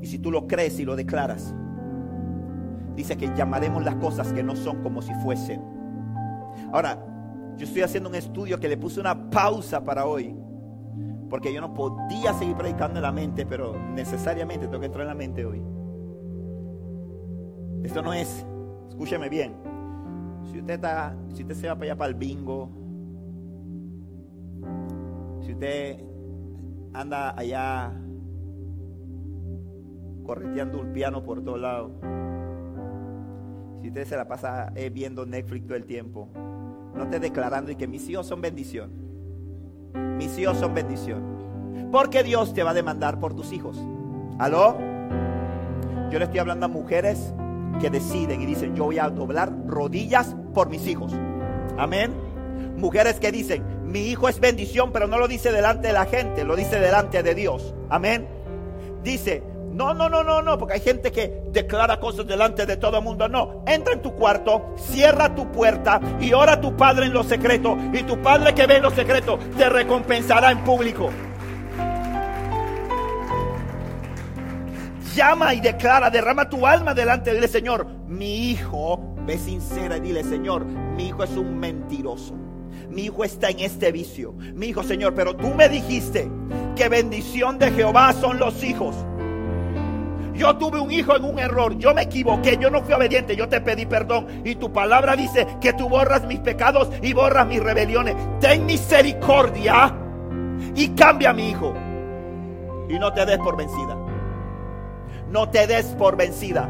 [0.00, 1.54] Y si tú lo crees y lo declaras,
[2.96, 5.60] dice que llamaremos las cosas que no son como si fuesen.
[6.72, 6.98] Ahora,
[7.58, 10.34] yo estoy haciendo un estudio que le puse una pausa para hoy
[11.32, 15.08] porque yo no podía seguir predicando en la mente, pero necesariamente tengo que entrar en
[15.08, 15.62] la mente hoy.
[17.82, 18.46] Esto no es,
[18.90, 19.54] escúcheme bien,
[20.44, 22.68] si usted está, si usted se va para allá para el bingo,
[25.40, 26.04] si usted
[26.92, 27.98] anda allá
[30.26, 31.92] correteando un piano por todos lados,
[33.80, 36.28] si usted se la pasa eh, viendo Netflix todo el tiempo,
[36.94, 39.01] no esté declarando y que mis hijos son bendición.
[39.94, 41.22] Mis hijos son bendición.
[41.90, 43.78] Porque Dios te va a demandar por tus hijos.
[44.38, 44.78] ¿Aló?
[46.10, 47.32] Yo le estoy hablando a mujeres
[47.80, 51.12] que deciden y dicen, yo voy a doblar rodillas por mis hijos.
[51.78, 52.12] Amén.
[52.76, 56.44] Mujeres que dicen, mi hijo es bendición, pero no lo dice delante de la gente,
[56.44, 57.74] lo dice delante de Dios.
[57.88, 58.26] Amén.
[59.02, 62.98] Dice, no, no, no, no, no, porque hay gente que declara cosas delante de todo
[62.98, 63.28] el mundo.
[63.28, 67.24] No, entra en tu cuarto, cierra tu puerta y ora a tu padre en lo
[67.24, 67.76] secreto.
[67.92, 71.10] Y tu padre que ve en lo secreto te recompensará en público.
[75.14, 77.86] Llama y declara, derrama tu alma delante del Señor.
[78.06, 82.34] Mi hijo, ve sincera y dile, Señor, mi hijo es un mentiroso.
[82.90, 84.32] Mi hijo está en este vicio.
[84.32, 86.30] Mi hijo, Señor, pero tú me dijiste
[86.76, 88.94] que bendición de Jehová son los hijos.
[90.34, 93.48] Yo tuve un hijo en un error, yo me equivoqué, yo no fui obediente, yo
[93.48, 94.42] te pedí perdón.
[94.44, 98.16] Y tu palabra dice que tú borras mis pecados y borras mis rebeliones.
[98.40, 99.94] Ten misericordia
[100.74, 101.74] y cambia a mi hijo.
[102.88, 103.96] Y no te des por vencida.
[105.30, 106.68] No te des por vencida.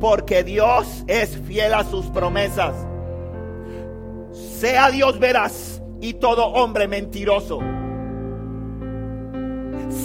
[0.00, 2.74] porque Dios es fiel a sus promesas.
[4.32, 7.60] Sea Dios veraz y todo hombre mentiroso.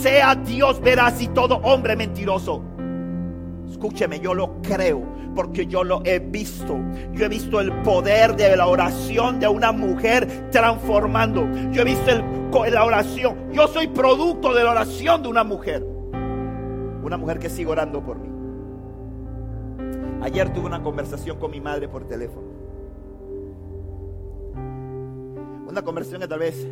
[0.06, 2.62] Sea Dios veraz y todo hombre mentiroso.
[3.68, 5.02] Escúcheme, yo lo creo
[5.34, 6.78] porque yo lo he visto.
[7.14, 11.50] Yo he visto el poder de la oración de una mujer transformando.
[11.72, 12.12] Yo he visto
[12.70, 13.52] la oración.
[13.52, 15.84] Yo soy producto de la oración de una mujer.
[17.02, 18.30] Una mujer que sigue orando por mí.
[20.22, 22.46] Ayer tuve una conversación con mi madre por teléfono.
[25.68, 26.68] Una conversación que tal vez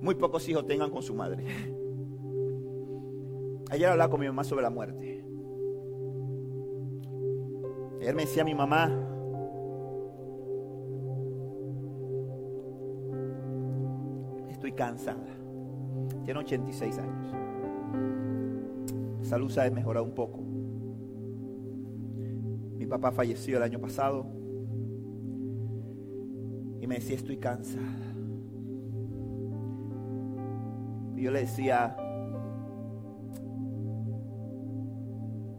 [0.00, 1.77] muy pocos hijos tengan con su madre.
[3.70, 5.24] Ayer hablaba con mi mamá sobre la muerte.
[8.00, 8.86] Ayer me decía mi mamá,
[14.48, 15.26] estoy cansada.
[16.24, 17.34] Tiene 86 años.
[19.22, 20.38] Salud se ha mejorado un poco.
[22.78, 24.26] Mi papá falleció el año pasado.
[26.80, 27.84] Y me decía, estoy cansada.
[31.16, 31.96] Y yo le decía,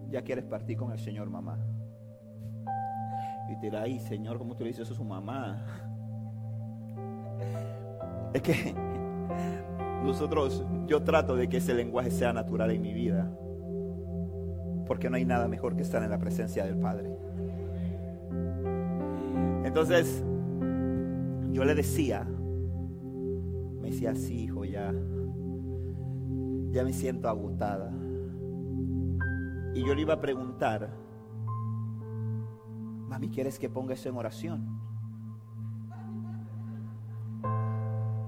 [0.10, 1.58] ya quieres partir con el Señor, mamá.
[3.50, 5.66] Y te dirá, ay, Señor, ¿cómo tú le dices eso a su mamá?
[8.32, 8.76] Es que
[10.04, 13.32] nosotros, yo trato de que ese lenguaje sea natural en mi vida.
[14.86, 17.10] Porque no hay nada mejor que estar en la presencia del Padre.
[19.64, 20.24] Entonces,
[21.52, 22.24] yo le decía,
[23.82, 24.94] me decía, sí, hijo, ya,
[26.72, 27.92] ya me siento agotada.
[29.74, 30.90] Y yo le iba a preguntar,
[33.08, 34.80] mami, ¿quieres que ponga eso en oración?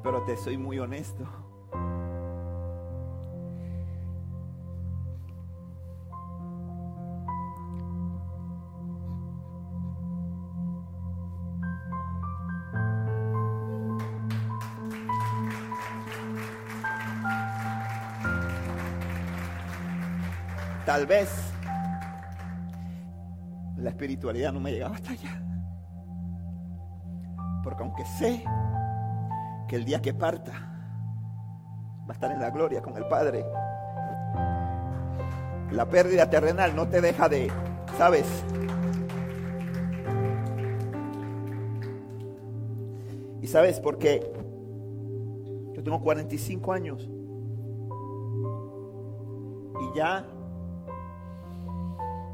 [0.04, 1.26] Pero te soy muy honesto.
[20.92, 21.30] Tal vez
[23.78, 25.42] la espiritualidad no me llegaba hasta allá.
[27.64, 28.44] Porque aunque sé
[29.70, 30.52] que el día que parta
[32.02, 33.46] va a estar en la gloria con el Padre,
[35.72, 37.50] la pérdida terrenal no te deja de,
[37.98, 38.28] ¿sabes?
[43.42, 44.30] Y sabes por qué?
[45.74, 47.10] Yo tengo 45 años.
[49.80, 50.28] Y ya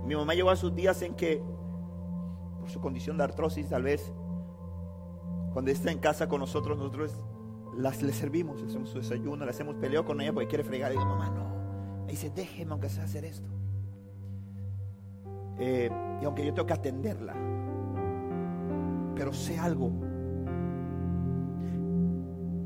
[0.08, 1.44] mi mamá llegó a sus días en que,
[2.60, 4.14] por su condición de artrosis, tal vez,
[5.52, 7.14] cuando está en casa con nosotros, nosotros
[7.76, 10.94] las, le servimos, le hacemos su desayuno, le hacemos peleo con ella porque quiere fregar.
[10.94, 12.06] Y digo, mamá, no.
[12.06, 13.50] Me dice, déjeme aunque sea hacer esto.
[15.60, 15.90] Eh,
[16.22, 17.34] y aunque yo tengo que atenderla,
[19.14, 19.92] pero sé algo.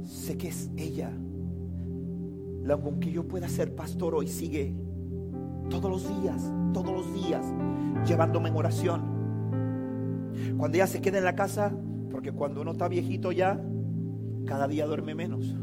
[0.03, 1.11] Sé que es ella.
[2.69, 4.75] Aunque yo pueda ser pastor hoy, sigue
[5.71, 7.43] todos los días, todos los días,
[8.05, 9.01] llevándome en oración.
[10.57, 11.71] Cuando ella se queda en la casa,
[12.11, 13.59] porque cuando uno está viejito ya,
[14.45, 15.55] cada día duerme menos.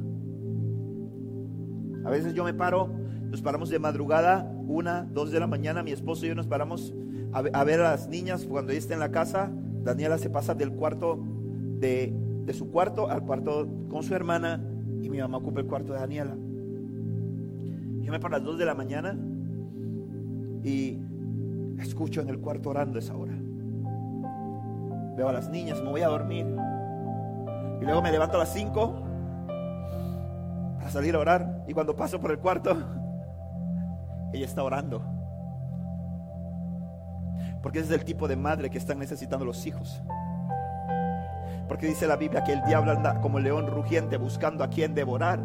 [2.05, 2.91] A veces yo me paro,
[3.31, 6.95] nos paramos de madrugada, una, dos de la mañana, mi esposo y yo nos paramos
[7.33, 9.51] a, ver a las niñas cuando ella está en la casa.
[9.85, 11.23] Daniela se pasa del cuarto
[11.79, 12.15] de,
[12.55, 14.63] su cuarto al cuarto con su hermana
[15.03, 16.35] y mi mamá ocupa el cuarto de Daniela.
[18.01, 19.19] Yo me paro a las dos de la mañana
[20.63, 20.99] y
[21.79, 23.35] escucho en el cuarto orando esa hora.
[25.17, 26.47] Veo a las niñas, me voy a dormir.
[27.81, 29.03] Y luego me levanto a las 5
[30.79, 31.65] para salir a orar.
[31.67, 32.77] Y cuando paso por el cuarto,
[34.33, 35.03] ella está orando.
[37.63, 40.03] Porque ese es el tipo de madre que están necesitando los hijos.
[41.67, 45.41] Porque dice la Biblia que el diablo anda como león rugiente buscando a quien devorar.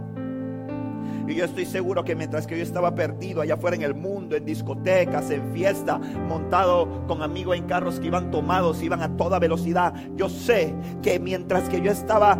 [1.27, 4.35] Y yo estoy seguro que mientras que yo estaba perdido allá afuera en el mundo,
[4.35, 9.39] en discotecas, en fiesta, montado con amigos en carros que iban tomados, iban a toda
[9.39, 12.37] velocidad, yo sé que mientras que yo estaba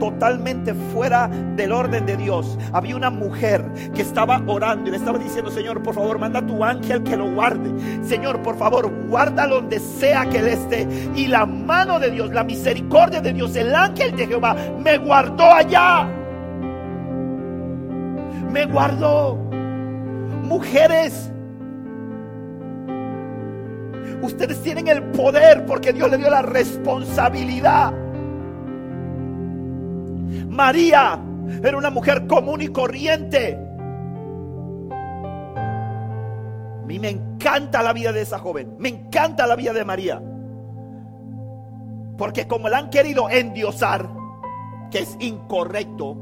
[0.00, 2.58] totalmente fuera del orden de Dios.
[2.72, 6.64] Había una mujer que estaba orando y le estaba diciendo, Señor, por favor, manda tu
[6.64, 7.70] ángel que lo guarde.
[8.02, 10.88] Señor, por favor, guarda donde sea que él esté.
[11.14, 15.44] Y la mano de Dios, la misericordia de Dios, el ángel de Jehová me guardó
[15.44, 16.08] allá
[18.50, 19.36] me guardó.
[20.44, 21.30] Mujeres,
[24.22, 27.92] ustedes tienen el poder porque Dios le dio la responsabilidad.
[30.48, 31.18] María
[31.62, 33.58] era una mujer común y corriente.
[36.90, 38.74] mí me encanta la vida de esa joven.
[38.80, 40.20] Me encanta la vida de María.
[42.18, 44.10] Porque como la han querido endiosar,
[44.90, 46.16] que es incorrecto,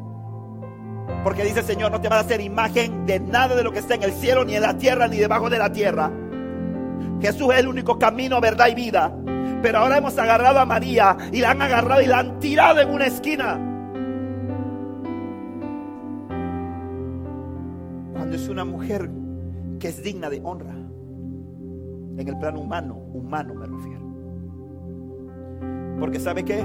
[1.24, 3.80] porque dice el Señor, no te vas a hacer imagen de nada de lo que
[3.80, 6.10] está en el cielo, ni en la tierra, ni debajo de la tierra.
[7.20, 9.12] Jesús es el único camino, verdad y vida.
[9.62, 12.90] Pero ahora hemos agarrado a María y la han agarrado y la han tirado en
[12.90, 13.58] una esquina.
[18.12, 19.10] Cuando es una mujer
[19.80, 20.74] que es digna de honra.
[22.18, 24.08] En el plano humano, humano me refiero.
[26.00, 26.64] Porque ¿sabe qué?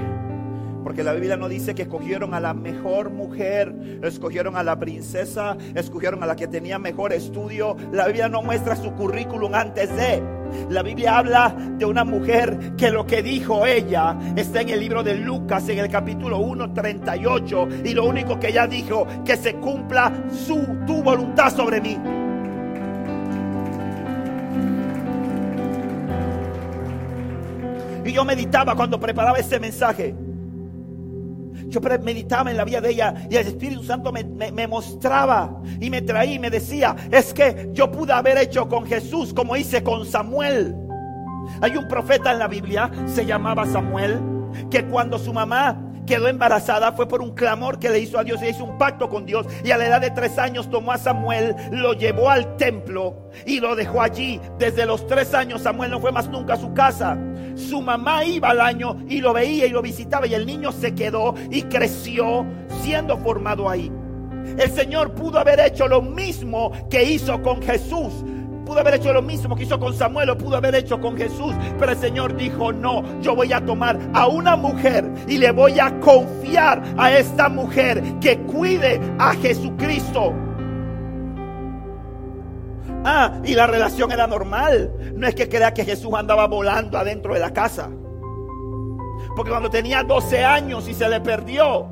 [0.83, 3.73] Porque la Biblia no dice que escogieron a la mejor mujer,
[4.03, 7.75] escogieron a la princesa, escogieron a la que tenía mejor estudio.
[7.91, 10.21] La Biblia no muestra su currículum antes de.
[10.69, 15.03] La Biblia habla de una mujer que lo que dijo ella está en el libro
[15.03, 17.67] de Lucas en el capítulo 1, 38.
[17.85, 20.11] Y lo único que ella dijo, que se cumpla
[20.45, 21.97] su, tu voluntad sobre mí.
[28.05, 30.13] Y yo meditaba cuando preparaba este mensaje.
[31.73, 35.89] Yo meditaba en la vida de ella y el Espíritu Santo me, me, mostraba y
[35.89, 39.81] me traía y me decía, es que yo pude haber hecho con Jesús como hice
[39.81, 40.75] con Samuel.
[41.61, 44.19] Hay un profeta en la Biblia, se llamaba Samuel,
[44.69, 48.41] que cuando su mamá quedó embarazada fue por un clamor que le hizo a Dios
[48.41, 49.45] y hizo un pacto con Dios.
[49.63, 53.59] Y a la edad de tres años tomó a Samuel, lo llevó al templo y
[53.59, 54.39] lo dejó allí.
[54.57, 57.17] Desde los tres años Samuel no fue más nunca a su casa.
[57.55, 60.95] Su mamá iba al año y lo veía y lo visitaba y el niño se
[60.95, 62.45] quedó y creció
[62.81, 63.91] siendo formado ahí.
[64.57, 68.13] El Señor pudo haber hecho lo mismo que hizo con Jesús.
[68.65, 71.53] Pudo haber hecho lo mismo que hizo con Samuel o pudo haber hecho con Jesús.
[71.77, 75.79] Pero el Señor dijo, no, yo voy a tomar a una mujer y le voy
[75.79, 80.33] a confiar a esta mujer que cuide a Jesucristo.
[83.05, 85.13] Ah, y la relación era normal.
[85.15, 87.89] No es que crea que Jesús andaba volando adentro de la casa.
[89.35, 91.87] Porque cuando tenía 12 años y se le perdió,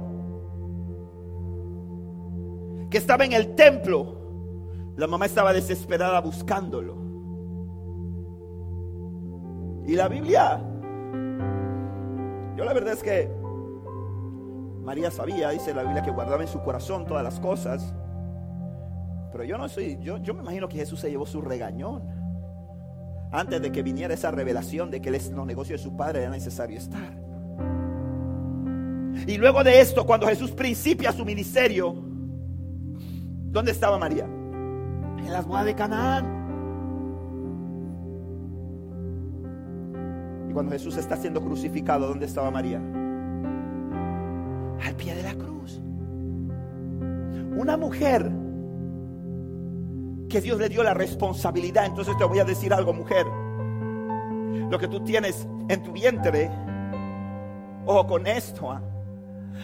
[2.89, 4.20] que estaba en el templo,
[5.01, 6.95] la mamá estaba desesperada buscándolo.
[9.87, 10.61] Y la Biblia,
[12.55, 13.27] yo la verdad es que
[14.83, 17.95] María sabía, dice la Biblia, que guardaba en su corazón todas las cosas.
[19.31, 22.03] Pero yo no soy, yo, yo me imagino que Jesús se llevó su regañón.
[23.31, 26.77] Antes de que viniera esa revelación de que los negocios de su padre era necesario
[26.77, 27.19] estar.
[29.25, 31.95] Y luego de esto, cuando Jesús principia su ministerio,
[33.49, 34.27] ¿dónde estaba María?
[35.31, 36.25] Las bodas de Canaán.
[40.49, 42.81] Y cuando Jesús está siendo crucificado, ¿dónde estaba María?
[44.85, 45.81] Al pie de la cruz.
[47.57, 48.29] Una mujer
[50.27, 51.85] que Dios le dio la responsabilidad.
[51.85, 53.25] Entonces te voy a decir algo, mujer.
[54.69, 56.49] Lo que tú tienes en tu vientre,
[57.85, 58.81] ojo con esto, ¿ah?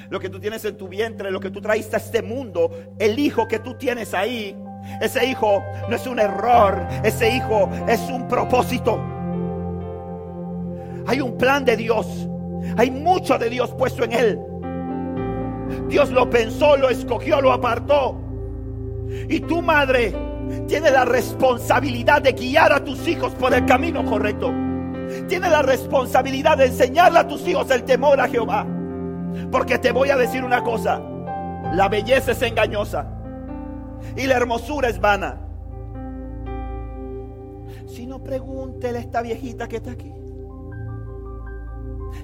[0.10, 3.20] lo que tú tienes en tu vientre, lo que tú traiste a este mundo, el
[3.20, 4.56] hijo que tú tienes ahí,
[5.02, 9.00] ese hijo no es un error, ese hijo es un propósito.
[11.06, 12.28] Hay un plan de Dios,
[12.78, 14.40] hay mucho de Dios puesto en él.
[15.88, 18.20] Dios lo pensó, lo escogió, lo apartó.
[19.30, 20.14] Y tu madre
[20.68, 24.52] tiene la responsabilidad de guiar a tus hijos por el camino correcto.
[25.28, 28.66] Tiene la responsabilidad de enseñarle a tus hijos el temor a Jehová.
[29.52, 31.02] Porque te voy a decir una cosa,
[31.74, 33.17] la belleza es engañosa
[34.16, 35.42] y la hermosura es vana.
[37.88, 40.14] Si no, pregúntele a esta viejita que está aquí,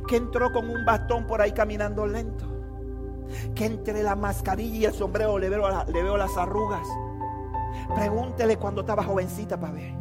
[0.08, 2.46] que entró con un bastón por ahí caminando lento,
[3.56, 6.88] que entre la mascarilla y el sombrero le veo, le veo las arrugas
[7.96, 9.94] Pregúntele cuando estaba jovencita para ver.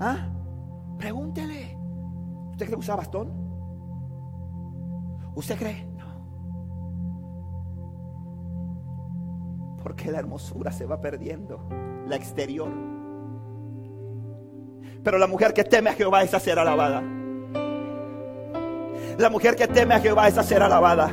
[0.00, 0.28] ¿Ah?
[0.98, 1.76] Pregúntele.
[2.52, 3.32] ¿Usted cree que usaba bastón?
[5.34, 5.91] ¿Usted cree?
[9.82, 11.68] Porque la hermosura se va perdiendo.
[12.06, 12.70] La exterior.
[15.02, 17.02] Pero la mujer que teme a Jehová es a ser alabada.
[19.18, 21.10] La mujer que teme a Jehová es a ser alabada.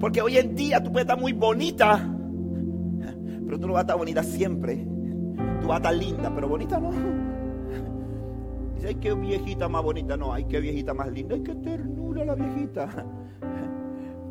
[0.00, 2.14] Porque hoy en día tú puedes estar muy bonita
[3.48, 4.76] pero tú no vas a estar bonita siempre.
[5.62, 6.90] Tú vas a estar linda, pero bonita no.
[8.74, 10.18] Dice, ay, qué viejita más bonita.
[10.18, 11.34] No, ay, qué viejita más linda.
[11.34, 13.06] Ay, qué ternura la viejita.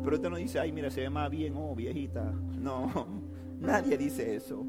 [0.08, 2.32] Pero usted no dice, ay, mira, se ve más bien, oh, viejita.
[2.58, 2.90] No,
[3.60, 4.64] nadie dice eso.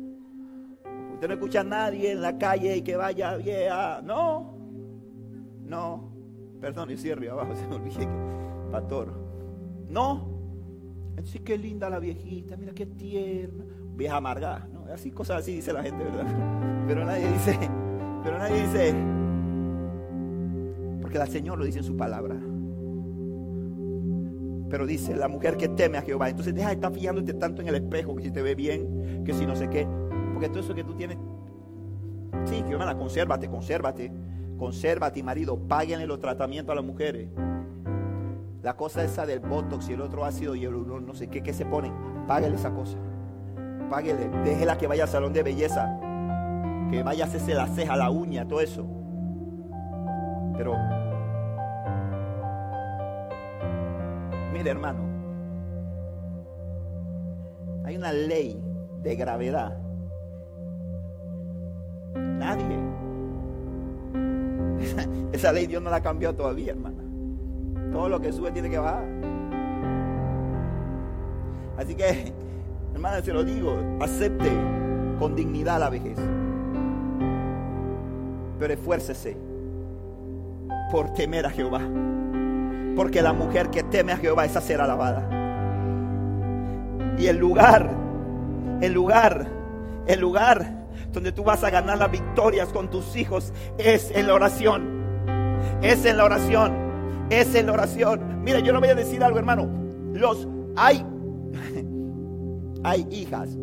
[1.13, 4.01] Usted no escucha a nadie en la calle y que vaya vieja.
[4.01, 4.53] No,
[5.63, 6.11] no.
[6.59, 8.05] Perdón, y abajo, se me olvidé.
[8.69, 9.13] Pastor.
[9.87, 10.27] No.
[11.23, 13.63] Sí, qué linda la viejita, mira qué tierna
[13.95, 14.67] vieja amargada.
[14.73, 16.83] No, Así, cosas así dice la gente, ¿verdad?
[16.85, 17.57] Pero nadie dice,
[18.25, 18.93] pero nadie dice,
[21.01, 22.35] porque el Señor lo dice en su palabra.
[24.69, 26.29] Pero dice, la mujer que teme a Jehová.
[26.29, 29.33] Entonces deja de estar fijándote tanto en el espejo, que si te ve bien, que
[29.33, 29.87] si no sé qué.
[30.33, 31.17] Porque todo eso que tú tienes,
[32.45, 34.11] sí, que hermana, consérvate, consérvate.
[34.57, 37.29] Consérvate, marido, páguenle los tratamientos a las mujeres.
[38.61, 40.73] La cosa esa del botox y el otro ácido y el
[41.05, 41.93] no sé qué, que se ponen.
[42.27, 42.97] Páguele esa cosa.
[43.89, 44.29] Páguele.
[44.43, 45.97] Déjela que vaya al salón de belleza.
[46.91, 48.85] Que vaya a hacerse la ceja, la uña, todo eso.
[50.57, 50.73] Pero
[54.51, 54.99] Mire, hermano,
[57.85, 58.61] hay una ley
[59.01, 59.77] de gravedad.
[62.15, 62.79] Nadie.
[65.31, 67.03] Esa, ley Dios no la ha cambiado todavía, hermana.
[67.91, 69.05] Todo lo que sube tiene que bajar.
[71.77, 72.33] Así que,
[72.93, 74.51] hermana, se lo digo, acepte
[75.19, 76.17] con dignidad la vejez.
[78.59, 79.37] Pero esfuércese
[80.91, 81.81] por temer a Jehová.
[82.95, 85.27] Porque la mujer que teme a Jehová, esa será alabada.
[87.17, 87.89] Y el lugar,
[88.81, 89.47] el lugar,
[90.07, 90.79] el lugar
[91.11, 94.99] donde tú vas a ganar las victorias con tus hijos es en la oración.
[95.81, 96.73] Es en la oración.
[97.29, 98.43] Es en la oración.
[98.43, 99.69] Mira, yo no voy a decir algo, hermano.
[100.13, 101.05] Los hay
[102.83, 103.57] hay hijas.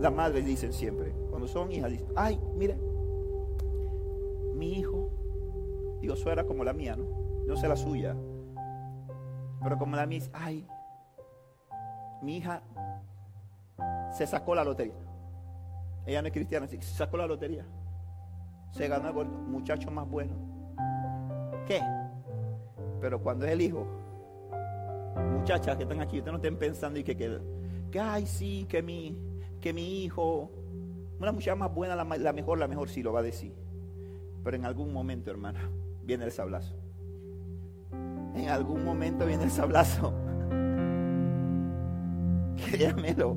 [0.00, 2.76] Las madres dicen siempre, cuando son hijas, ay, mire,
[4.54, 5.03] mi hijo,
[6.04, 7.04] digo, suena como la mía, ¿no?
[7.46, 8.14] no sé la suya.
[9.62, 10.66] Pero como la mía, ay,
[12.22, 12.62] mi hija
[14.12, 14.94] se sacó la lotería.
[16.06, 17.64] Ella no es cristiana, se sacó la lotería.
[18.72, 20.34] Se ganó el muchacho más bueno.
[21.66, 21.80] ¿Qué?
[23.00, 23.86] Pero cuando es el hijo,
[25.32, 27.38] muchachas que están aquí, ustedes no estén pensando y que, que,
[27.90, 29.16] que ay, sí, que mi,
[29.60, 30.50] que mi hijo,
[31.18, 33.54] una muchacha más buena, la, la mejor, la mejor sí lo va a decir.
[34.42, 35.70] Pero en algún momento, hermana,
[36.04, 36.84] viene el sablazo
[38.34, 40.12] en algún momento viene el sablazo.
[42.70, 43.36] Créamelo.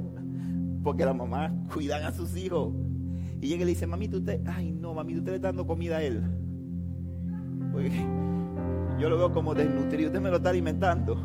[0.84, 2.74] Porque las mamás cuidan a sus hijos.
[3.40, 5.98] Y llega y le dice, mamita, usted, ay no, mamita, usted le está dando comida
[5.98, 6.24] a él.
[9.00, 11.18] yo lo veo como desnutrido, usted me lo está alimentando.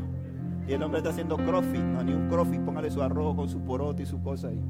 [0.69, 3.61] Y el hombre está haciendo crossfit, no, ni un crossfit, póngale su arroz con su
[3.61, 4.63] poroto y su cosa ahí.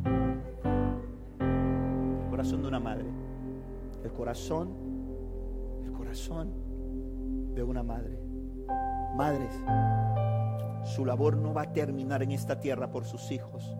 [1.40, 3.06] El corazón de una madre.
[4.04, 4.68] El corazón,
[5.84, 6.61] el corazón
[7.54, 8.18] de una madre.
[9.16, 9.52] Madres,
[10.84, 13.76] su labor no va a terminar en esta tierra por sus hijos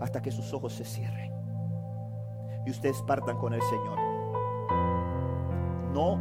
[0.00, 1.32] hasta que sus ojos se cierren
[2.66, 3.98] y ustedes partan con el Señor.
[5.92, 6.18] No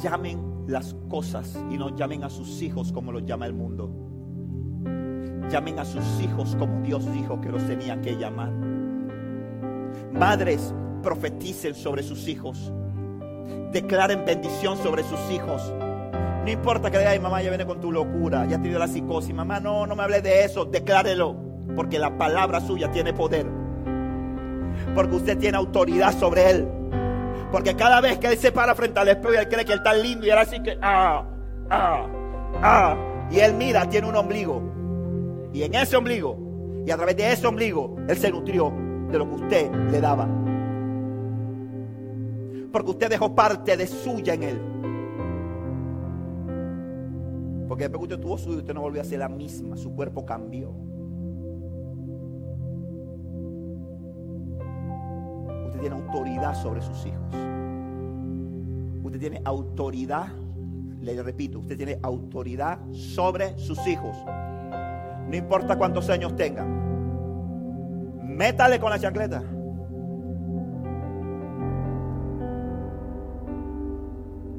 [0.00, 3.90] llamen las cosas y no llamen a sus hijos como los llama el mundo.
[5.50, 8.52] Llamen a sus hijos como Dios dijo que los tenían que llamar.
[10.12, 12.72] Madres, profeticen sobre sus hijos.
[13.72, 15.72] Declaren bendición sobre sus hijos.
[16.44, 18.88] No importa que diga, ay mamá, ya viene con tu locura, ya te dio la
[18.88, 19.34] psicosis.
[19.34, 21.36] Mamá, no, no me hable de eso, declárelo.
[21.76, 23.46] Porque la palabra suya tiene poder.
[24.94, 26.68] Porque usted tiene autoridad sobre él.
[27.52, 29.94] Porque cada vez que él se para frente al espejo él cree que él está
[29.94, 31.24] lindo y él así que, ah,
[31.70, 32.06] ah,
[32.62, 32.96] ah.
[33.30, 34.62] Y él mira, tiene un ombligo.
[35.52, 38.72] Y en ese ombligo, y a través de ese ombligo, él se nutrió
[39.10, 40.26] de lo que usted le daba.
[42.72, 44.60] Porque usted dejó parte de suya en él.
[47.68, 49.76] Porque después que usted tuvo su usted no volvió a ser la misma.
[49.76, 50.70] Su cuerpo cambió.
[55.66, 57.34] Usted tiene autoridad sobre sus hijos.
[59.02, 60.28] Usted tiene autoridad,
[61.00, 64.16] le repito, usted tiene autoridad sobre sus hijos.
[65.28, 66.78] No importa cuántos años tengan.
[68.22, 69.42] Métale con la chancleta.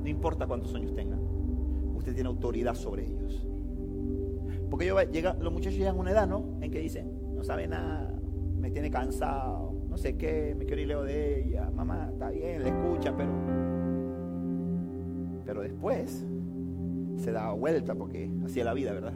[0.10, 1.20] No importa cuántos años tengan
[1.94, 3.48] usted tiene autoridad sobre ellos.
[4.72, 6.58] Porque yo, llega, los muchachos llegan a una edad, ¿no?
[6.62, 8.20] En que dicen, no sabe nada,
[8.58, 12.64] me tiene cansado, no sé qué, me quiero ir lejos de ella, mamá, está bien,
[12.64, 13.32] le escucha, pero...
[15.46, 16.26] Pero después
[17.18, 19.14] se da vuelta, porque así es la vida, ¿verdad?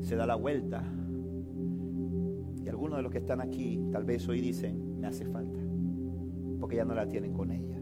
[0.00, 0.82] Se da la vuelta.
[2.64, 5.60] Y algunos de los que están aquí tal vez hoy dicen, me hace falta,
[6.58, 7.73] porque ya no la tienen con ella.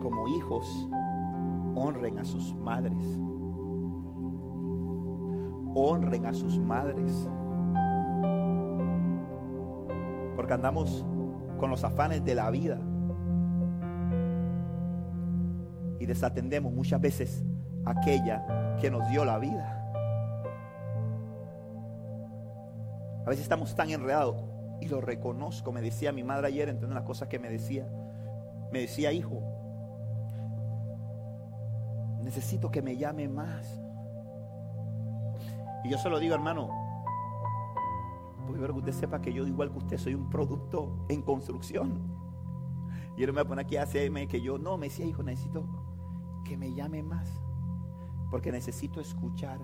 [0.00, 0.88] Como hijos
[1.74, 3.20] honren a sus madres.
[5.74, 7.28] Honren a sus madres.
[10.36, 11.04] Porque andamos
[11.58, 12.78] con los afanes de la vida.
[15.98, 17.44] Y desatendemos muchas veces
[17.84, 19.80] aquella que nos dio la vida.
[23.30, 24.36] veces estamos tan enredados
[24.80, 25.72] y lo reconozco.
[25.72, 27.86] Me decía mi madre ayer, entre las cosas que me decía,
[28.72, 29.40] me decía, hijo,
[32.22, 33.80] necesito que me llame más.
[35.84, 36.68] Y yo se lo digo, hermano,
[38.44, 42.00] porque quiero que usted sepa que yo, igual que usted, soy un producto en construcción.
[43.16, 45.64] Y él me pone aquí a hacerme que yo, no, me decía, hijo, necesito
[46.44, 47.28] que me llame más.
[48.30, 49.58] Porque necesito escuchar.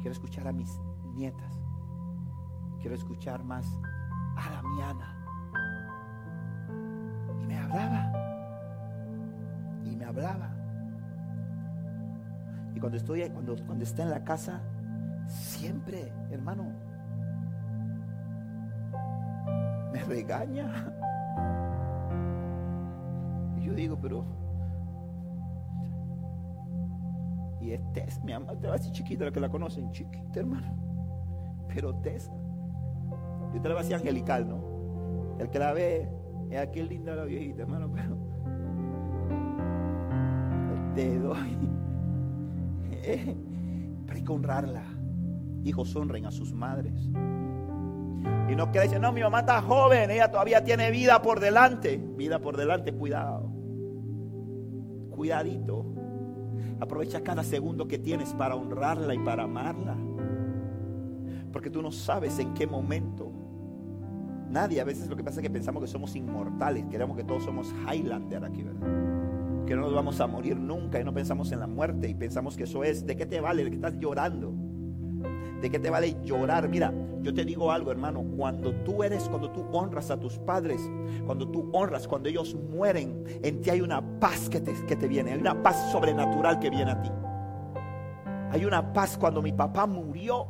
[0.00, 0.80] Quiero escuchar a mis
[1.14, 1.54] nietas.
[2.80, 3.66] Quiero escuchar más
[4.36, 5.16] a la miana.
[7.40, 8.12] Y me hablaba.
[9.84, 10.59] Y me hablaba.
[12.80, 14.62] Cuando estoy cuando, cuando está en la casa,
[15.26, 16.64] siempre, hermano,
[19.92, 20.92] me regaña.
[23.58, 24.24] Y yo digo, pero.
[27.60, 30.74] Y es Tess, mi mamá, así chiquita, la que la conocen, chiquita, hermano.
[31.68, 32.30] Pero Tess,
[33.52, 35.36] yo te la así angelical, ¿no?
[35.38, 36.10] El que la ve
[36.50, 38.16] es aquel linda la viejita, hermano, pero.
[40.94, 41.79] Te doy.
[43.16, 44.84] Pero hay que honrarla.
[45.64, 46.94] Hijos honren a sus madres.
[48.48, 51.96] Y no quiere decir, no, mi mamá está joven, ella todavía tiene vida por delante.
[52.16, 53.50] Vida por delante, cuidado.
[55.10, 55.86] Cuidadito.
[56.80, 59.96] Aprovecha cada segundo que tienes para honrarla y para amarla.
[61.52, 63.32] Porque tú no sabes en qué momento.
[64.48, 67.44] Nadie, a veces lo que pasa es que pensamos que somos inmortales, queremos que todos
[67.44, 69.19] somos Highlander aquí, ¿verdad?
[69.66, 72.56] Que no nos vamos a morir nunca y no pensamos en la muerte y pensamos
[72.56, 73.64] que eso es, ¿de qué te vale?
[73.64, 74.52] ¿De qué estás llorando?
[75.60, 76.68] ¿De qué te vale llorar?
[76.68, 76.92] Mira,
[77.22, 78.24] yo te digo algo, hermano.
[78.36, 80.80] Cuando tú eres, cuando tú honras a tus padres,
[81.26, 85.06] cuando tú honras, cuando ellos mueren, en ti hay una paz que te, que te
[85.06, 85.32] viene.
[85.32, 87.10] Hay una paz sobrenatural que viene a ti.
[88.52, 90.46] Hay una paz cuando mi papá murió.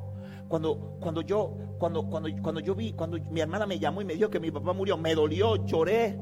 [0.49, 4.15] Cuando, cuando yo, cuando, cuando, cuando yo vi, cuando mi hermana me llamó y me
[4.15, 6.19] dijo que mi papá murió, me dolió, lloré.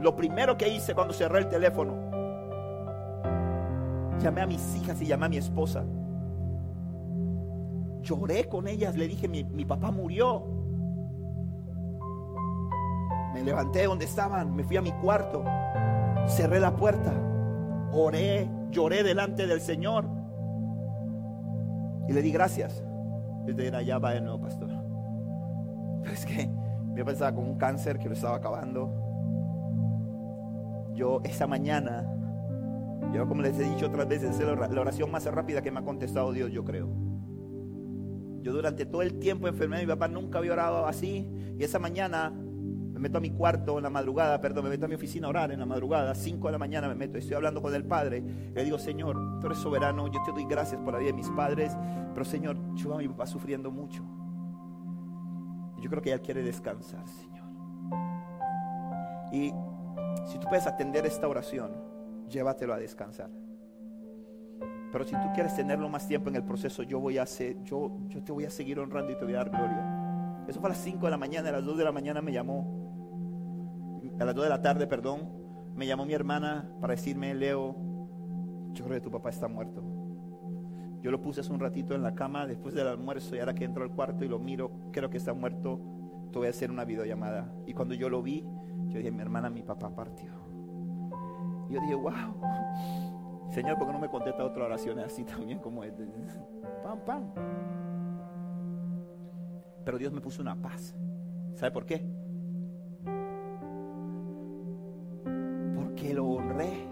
[0.00, 2.05] Lo primero que hice cuando cerré el teléfono,
[4.20, 5.84] llamé a mis hijas y llamé a mi esposa
[8.06, 10.44] lloré con ellas, le dije, mi, papá murió.
[13.34, 15.44] Me levanté donde estaban, me fui a mi cuarto,
[16.26, 17.12] cerré la puerta,
[17.92, 20.06] oré, lloré delante del Señor
[22.08, 22.82] y le di gracias.
[23.44, 24.70] Desde allá va de nuevo, pastor.
[26.10, 26.48] Es que
[26.94, 28.90] yo pensaba con un cáncer que lo estaba acabando.
[30.94, 32.15] Yo esa mañana,
[33.26, 36.32] como les he dicho otras veces, es la oración más rápida que me ha contestado
[36.32, 36.88] Dios, yo creo.
[38.42, 41.28] Yo durante todo el tiempo enfermé, mi papá nunca había orado así.
[41.58, 44.88] Y esa mañana me meto a mi cuarto en la madrugada, perdón, me meto a
[44.88, 47.60] mi oficina a orar en la madrugada, 5 de la mañana me meto, estoy hablando
[47.60, 48.22] con el Padre.
[48.54, 51.28] Le digo, Señor, tú eres soberano, yo te doy gracias por la vida de mis
[51.30, 51.76] padres,
[52.14, 54.02] pero Señor, yo a mi papá sufriendo mucho.
[55.80, 57.44] Yo creo que Él quiere descansar, Señor.
[59.32, 59.52] Y
[60.26, 61.85] si tú puedes atender esta oración,
[62.28, 63.30] llévatelo a descansar.
[64.92, 67.98] Pero si tú quieres tenerlo más tiempo en el proceso, yo voy a hacer, yo,
[68.08, 70.44] yo te voy a seguir honrando y te voy a dar gloria.
[70.48, 72.32] Eso fue a las 5 de la mañana, a las 2 de la mañana me
[72.32, 75.28] llamó, a las 2 de la tarde, perdón,
[75.74, 77.76] me llamó mi hermana para decirme, Leo,
[78.72, 79.82] yo creo que tu papá está muerto.
[81.02, 83.64] Yo lo puse hace un ratito en la cama después del almuerzo y ahora que
[83.64, 85.80] entro al cuarto y lo miro, creo que está muerto,
[86.32, 87.52] te voy a hacer una videollamada.
[87.66, 88.44] Y cuando yo lo vi,
[88.88, 90.45] yo dije, mi hermana, mi papá partió.
[91.68, 92.12] Y yo dije, wow.
[93.50, 96.06] Señor, ¿por qué no me contesta otra oración así también como este?
[96.82, 97.32] Pam, pam.
[99.84, 100.96] Pero Dios me puso una paz.
[101.54, 102.04] ¿Sabe por qué?
[105.74, 106.88] Porque lo honré.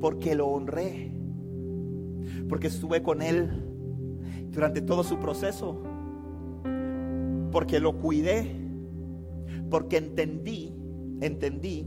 [0.00, 1.12] Porque lo honré.
[2.48, 3.50] Porque estuve con Él
[4.50, 5.80] durante todo su proceso.
[7.52, 8.56] Porque lo cuidé.
[9.70, 10.74] Porque entendí,
[11.26, 11.86] entendí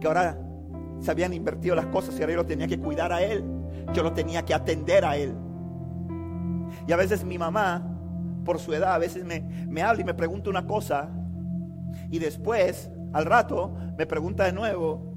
[0.00, 0.38] que ahora
[1.00, 3.44] se habían invertido las cosas y ahora yo lo tenía que cuidar a él.
[3.92, 5.34] Yo lo tenía que atender a él.
[6.86, 7.82] Y a veces mi mamá,
[8.44, 11.10] por su edad, a veces me, me habla y me pregunta una cosa
[12.10, 15.14] y después, al rato, me pregunta de nuevo.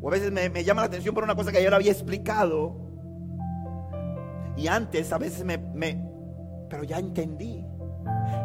[0.00, 2.76] O a veces me, llama la atención por una cosa que yo le había explicado.
[4.56, 6.06] Y antes a veces me, me,
[6.68, 7.64] pero ya entendí.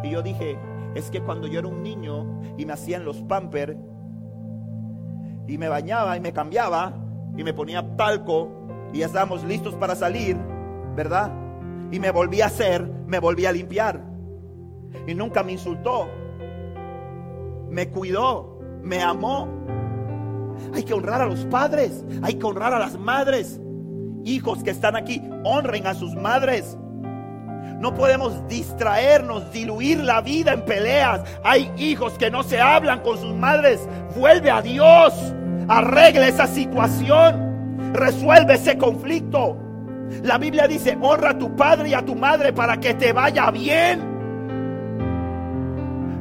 [0.04, 0.58] Y yo dije,
[0.96, 3.78] es que cuando yo era un niño y me hacían los pampers,
[5.50, 6.94] y me bañaba y me cambiaba
[7.36, 8.50] y me ponía talco
[8.94, 10.38] y ya estábamos listos para salir,
[10.96, 11.32] ¿verdad?
[11.92, 14.04] Y me volví a hacer, me volví a limpiar.
[15.08, 16.08] Y nunca me insultó.
[17.70, 19.48] Me cuidó, me amó.
[20.74, 23.60] Hay que honrar a los padres, hay que honrar a las madres.
[24.26, 26.78] Hijos que están aquí, honren a sus madres.
[27.80, 31.22] No podemos distraernos, diluir la vida en peleas.
[31.46, 33.80] Hay hijos que no se hablan con sus madres.
[34.18, 35.14] Vuelve a Dios.
[35.70, 37.94] Arregle esa situación.
[37.94, 39.58] Resuelve ese conflicto.
[40.24, 43.50] La Biblia dice, honra a tu padre y a tu madre para que te vaya
[43.50, 44.02] bien.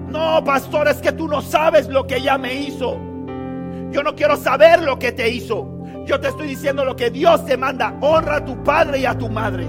[0.08, 2.98] No, pastor, es que tú no sabes lo que ella me hizo.
[3.90, 5.66] Yo no quiero saber lo que te hizo.
[6.06, 7.96] Yo te estoy diciendo lo que Dios te manda.
[8.00, 9.66] Honra a tu padre y a tu madre.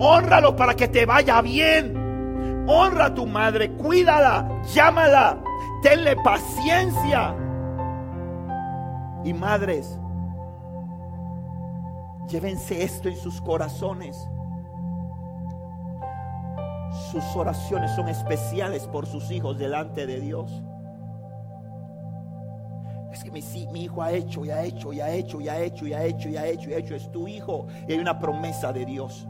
[0.00, 2.66] Honralo para que te vaya bien.
[2.68, 5.42] Honra a tu madre, cuídala, llámala,
[5.82, 7.34] tenle paciencia.
[9.24, 9.98] Y madres,
[12.28, 14.28] llévense esto en sus corazones.
[17.10, 20.62] Sus oraciones son especiales por sus hijos delante de Dios.
[23.12, 23.42] Es que mi,
[23.72, 26.04] mi, hijo ha hecho y ha hecho y ha hecho y ha hecho y ha
[26.04, 26.94] hecho y ha hecho y ha hecho.
[26.94, 29.26] Es tu hijo y hay una promesa de Dios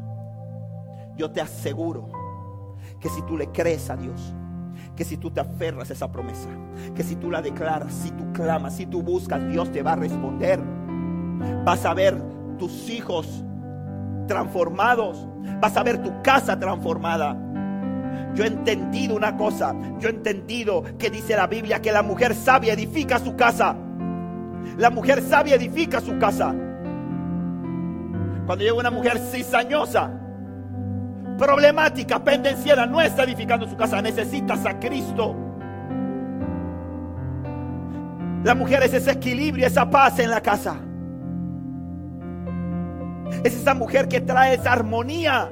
[1.19, 2.09] yo te aseguro
[3.01, 4.33] que si tú le crees a Dios,
[4.97, 6.49] que si tú te aferras a esa promesa,
[6.95, 9.97] que si tú la declaras, si tú clamas, si tú buscas, Dios te va a
[9.97, 10.61] responder.
[11.65, 12.17] Vas a ver
[12.57, 13.45] tus hijos
[14.27, 15.27] transformados,
[15.61, 17.37] vas a ver tu casa transformada.
[18.35, 22.35] Yo he entendido una cosa, yo he entendido que dice la Biblia que la mujer
[22.35, 23.77] sabia edifica su casa.
[24.77, 26.55] La mujer sabia edifica su casa.
[28.47, 30.28] Cuando llega una mujer cizañosa,
[31.39, 35.35] problemática, pendenciera, no está edificando su casa, necesitas a Cristo.
[38.45, 40.77] La mujer es ese equilibrio, esa paz en la casa.
[43.45, 45.51] Es esa mujer que trae esa armonía.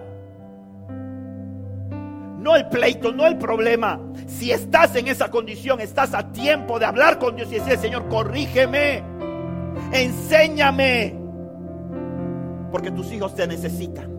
[2.39, 4.01] No el pleito, no el problema.
[4.27, 8.09] Si estás en esa condición, estás a tiempo de hablar con Dios y decir, Señor,
[8.09, 9.03] corrígeme,
[9.93, 11.17] enséñame,
[12.71, 14.16] porque tus hijos te necesitan.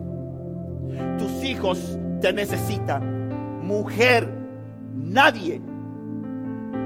[1.18, 3.66] Tus hijos te necesitan.
[3.66, 4.28] Mujer,
[4.94, 5.60] nadie.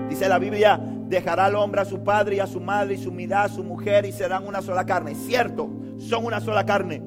[0.09, 3.11] Dice la Biblia, dejará al hombre a su padre y a su madre y su
[3.11, 5.15] unirá a su mujer y serán una sola carne.
[5.15, 7.03] Cierto, son una sola carne.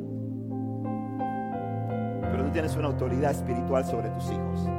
[2.32, 4.70] Pero tú tienes una autoridad espiritual sobre tus hijos.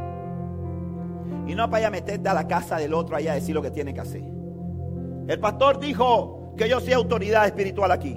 [1.47, 3.71] Y no vaya a meterte a la casa del otro allá a decir lo que
[3.71, 4.23] tiene que hacer.
[5.29, 8.17] El pastor dijo que yo soy autoridad espiritual aquí.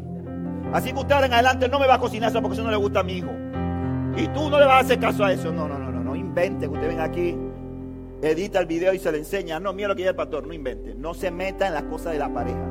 [0.74, 2.78] Así que usted en adelante no me va a cocinar eso porque eso no le
[2.78, 3.30] gusta a mi hijo.
[4.20, 5.52] Y tú no le vas a hacer caso a eso.
[5.52, 7.38] No, no, no, no, no invente usted venga aquí,
[8.22, 9.60] edita el video y se le enseña.
[9.60, 10.94] No, mira lo que dice el pastor, no invente.
[10.94, 12.68] No se meta en las cosas de la pareja.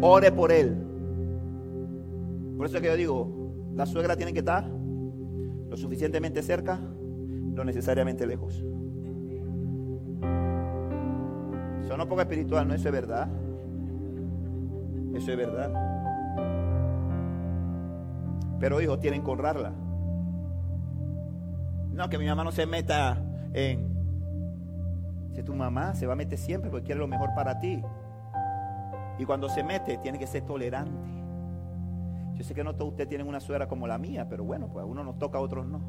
[0.00, 0.76] Ore por él.
[2.56, 6.78] Por eso es que yo digo, la suegra tiene que estar lo suficientemente cerca,
[7.54, 8.64] lo necesariamente lejos.
[11.82, 13.28] Eso no poco espiritual, no, eso es verdad.
[15.14, 15.91] Eso es verdad.
[18.62, 19.72] Pero hijos tienen que honrarla.
[21.94, 23.20] No, que mi mamá no se meta
[23.52, 23.88] en...
[25.34, 27.82] Si tu mamá se va a meter siempre porque quiere lo mejor para ti.
[29.18, 31.10] Y cuando se mete, tiene que ser tolerante.
[32.34, 34.84] Yo sé que no todos ustedes tienen una suegra como la mía, pero bueno, pues
[34.84, 35.80] a uno nos toca, a otros no.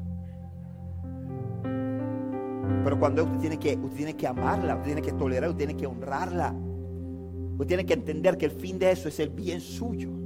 [2.82, 5.80] Pero cuando usted tiene que, usted tiene que amarla, usted tiene que tolerarla, usted tiene
[5.80, 6.52] que honrarla.
[7.52, 10.23] Usted tiene que entender que el fin de eso es el bien suyo.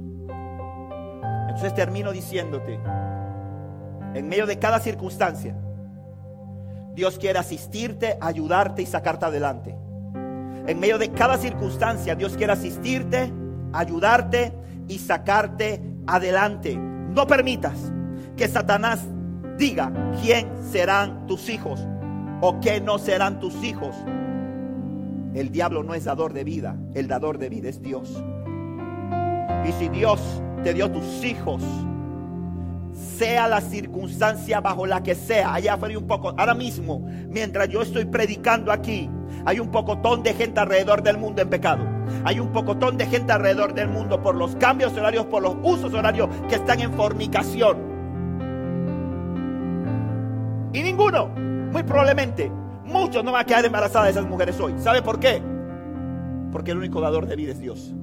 [1.49, 2.79] Entonces termino diciéndote,
[4.13, 5.55] en medio de cada circunstancia,
[6.93, 9.75] Dios quiere asistirte, ayudarte y sacarte adelante.
[10.67, 13.33] En medio de cada circunstancia, Dios quiere asistirte,
[13.73, 14.53] ayudarte
[14.87, 16.77] y sacarte adelante.
[16.77, 17.91] No permitas
[18.37, 19.01] que Satanás
[19.57, 19.91] diga
[20.21, 21.83] quién serán tus hijos
[22.41, 23.95] o qué no serán tus hijos.
[25.33, 28.23] El diablo no es dador de vida, el dador de vida es Dios.
[29.67, 30.21] Y si Dios
[30.63, 31.63] te dio tus hijos,
[32.93, 37.81] sea la circunstancia bajo la que sea, allá afuera un poco, ahora mismo, mientras yo
[37.81, 39.09] estoy predicando aquí,
[39.45, 41.83] hay un pocotón de gente alrededor del mundo en pecado.
[42.23, 45.93] Hay un pocotón de gente alrededor del mundo por los cambios horarios, por los usos
[45.93, 47.77] horarios que están en fornicación.
[50.73, 52.51] Y ninguno, muy probablemente,
[52.83, 54.73] muchos no van a quedar embarazadas esas mujeres hoy.
[54.77, 55.41] ¿Sabe por qué?
[56.51, 57.93] Porque el único dador de vida es Dios.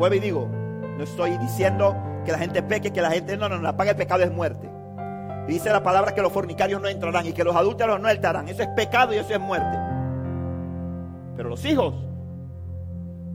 [0.00, 0.48] Vuelvo y digo,
[0.96, 1.94] no estoy diciendo
[2.24, 4.66] que la gente peque, que la gente no, no, no, paga el pecado es muerte.
[5.46, 8.48] Dice la palabra que los fornicarios no entrarán y que los adúlteros no entrarán.
[8.48, 9.76] Eso es pecado y eso es muerte.
[11.36, 11.94] Pero los hijos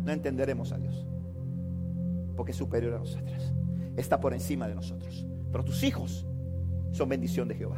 [0.04, 1.06] no entenderemos a Dios.
[2.36, 3.54] Porque es superior a nosotros.
[3.96, 5.24] Está por encima de nosotros.
[5.52, 6.26] Pero tus hijos
[6.94, 7.78] son bendición de Jehová.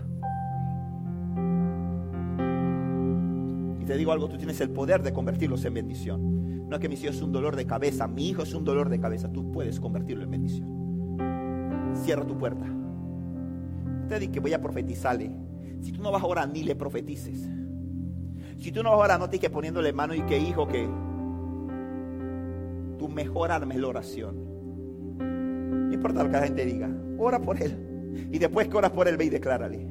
[3.87, 6.67] Te digo algo, tú tienes el poder de convertirlos en bendición.
[6.67, 8.89] No es que mi hijo es un dolor de cabeza, mi hijo es un dolor
[8.89, 9.31] de cabeza.
[9.31, 11.95] Tú puedes convertirlo en bendición.
[12.03, 12.65] Cierra tu puerta.
[14.03, 15.31] Usted dice que voy a profetizarle.
[15.81, 17.49] Si tú no vas a orar, ni le profetices.
[18.57, 20.89] Si tú no vas a orar, no te que poniéndole mano y que hijo que
[22.99, 24.35] tu mejor arma es la oración.
[25.87, 28.27] No importa lo que la gente diga, ora por él.
[28.33, 29.87] Y después que oras por él, ve y declárale.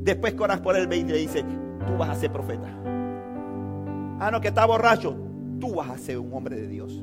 [0.00, 1.44] Después que oras por él, ve y le dice,
[1.86, 2.95] tú vas a ser profeta.
[4.18, 5.16] Ah, no, que está borracho.
[5.60, 7.02] Tú vas a ser un hombre de Dios.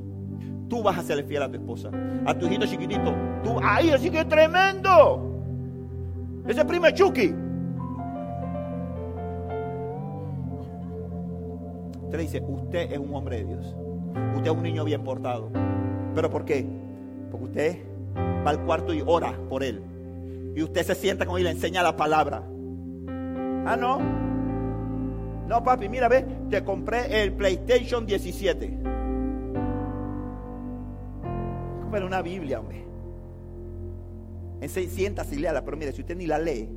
[0.70, 1.92] Tú vas a ser fiel a tu esposa.
[2.26, 3.14] A tu hijito chiquitito.
[3.44, 5.32] Tú, ¡ay, así que tremendo!
[6.48, 7.34] Ese primo es Chucky.
[12.04, 13.76] Usted dice, usted es un hombre de Dios.
[14.36, 15.50] Usted es un niño bien portado.
[16.14, 16.66] ¿Pero por qué?
[17.32, 17.78] Porque usted
[18.46, 19.82] va al cuarto y ora por él.
[20.56, 22.44] Y usted se sienta con él y le enseña la palabra.
[23.66, 24.23] Ah, no.
[25.48, 28.80] No, papi, mira, ve, te compré el PlayStation 17.
[31.82, 32.84] Cómprale una Biblia, hombre.
[34.68, 36.70] Siéntase y léala, pero mire, si usted ni la lee,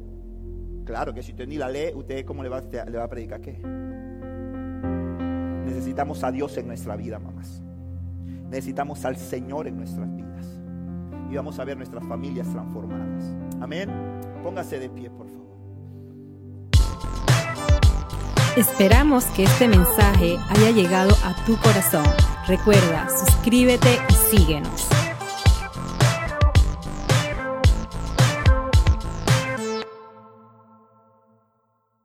[0.85, 3.41] claro que si usted ni la lee, usted cómo le va, le va a predicar
[3.41, 3.59] qué?
[5.65, 7.63] Necesitamos a Dios en nuestra vida, mamás.
[8.51, 10.61] Necesitamos al Señor en nuestras vidas.
[11.31, 13.37] Y vamos a ver nuestras familias transformadas.
[13.61, 13.91] Amén.
[14.43, 15.47] Póngase de pie, por favor.
[18.57, 22.07] Esperamos que este mensaje haya llegado a tu corazón.
[22.47, 24.96] Recuerda, suscríbete y síguenos.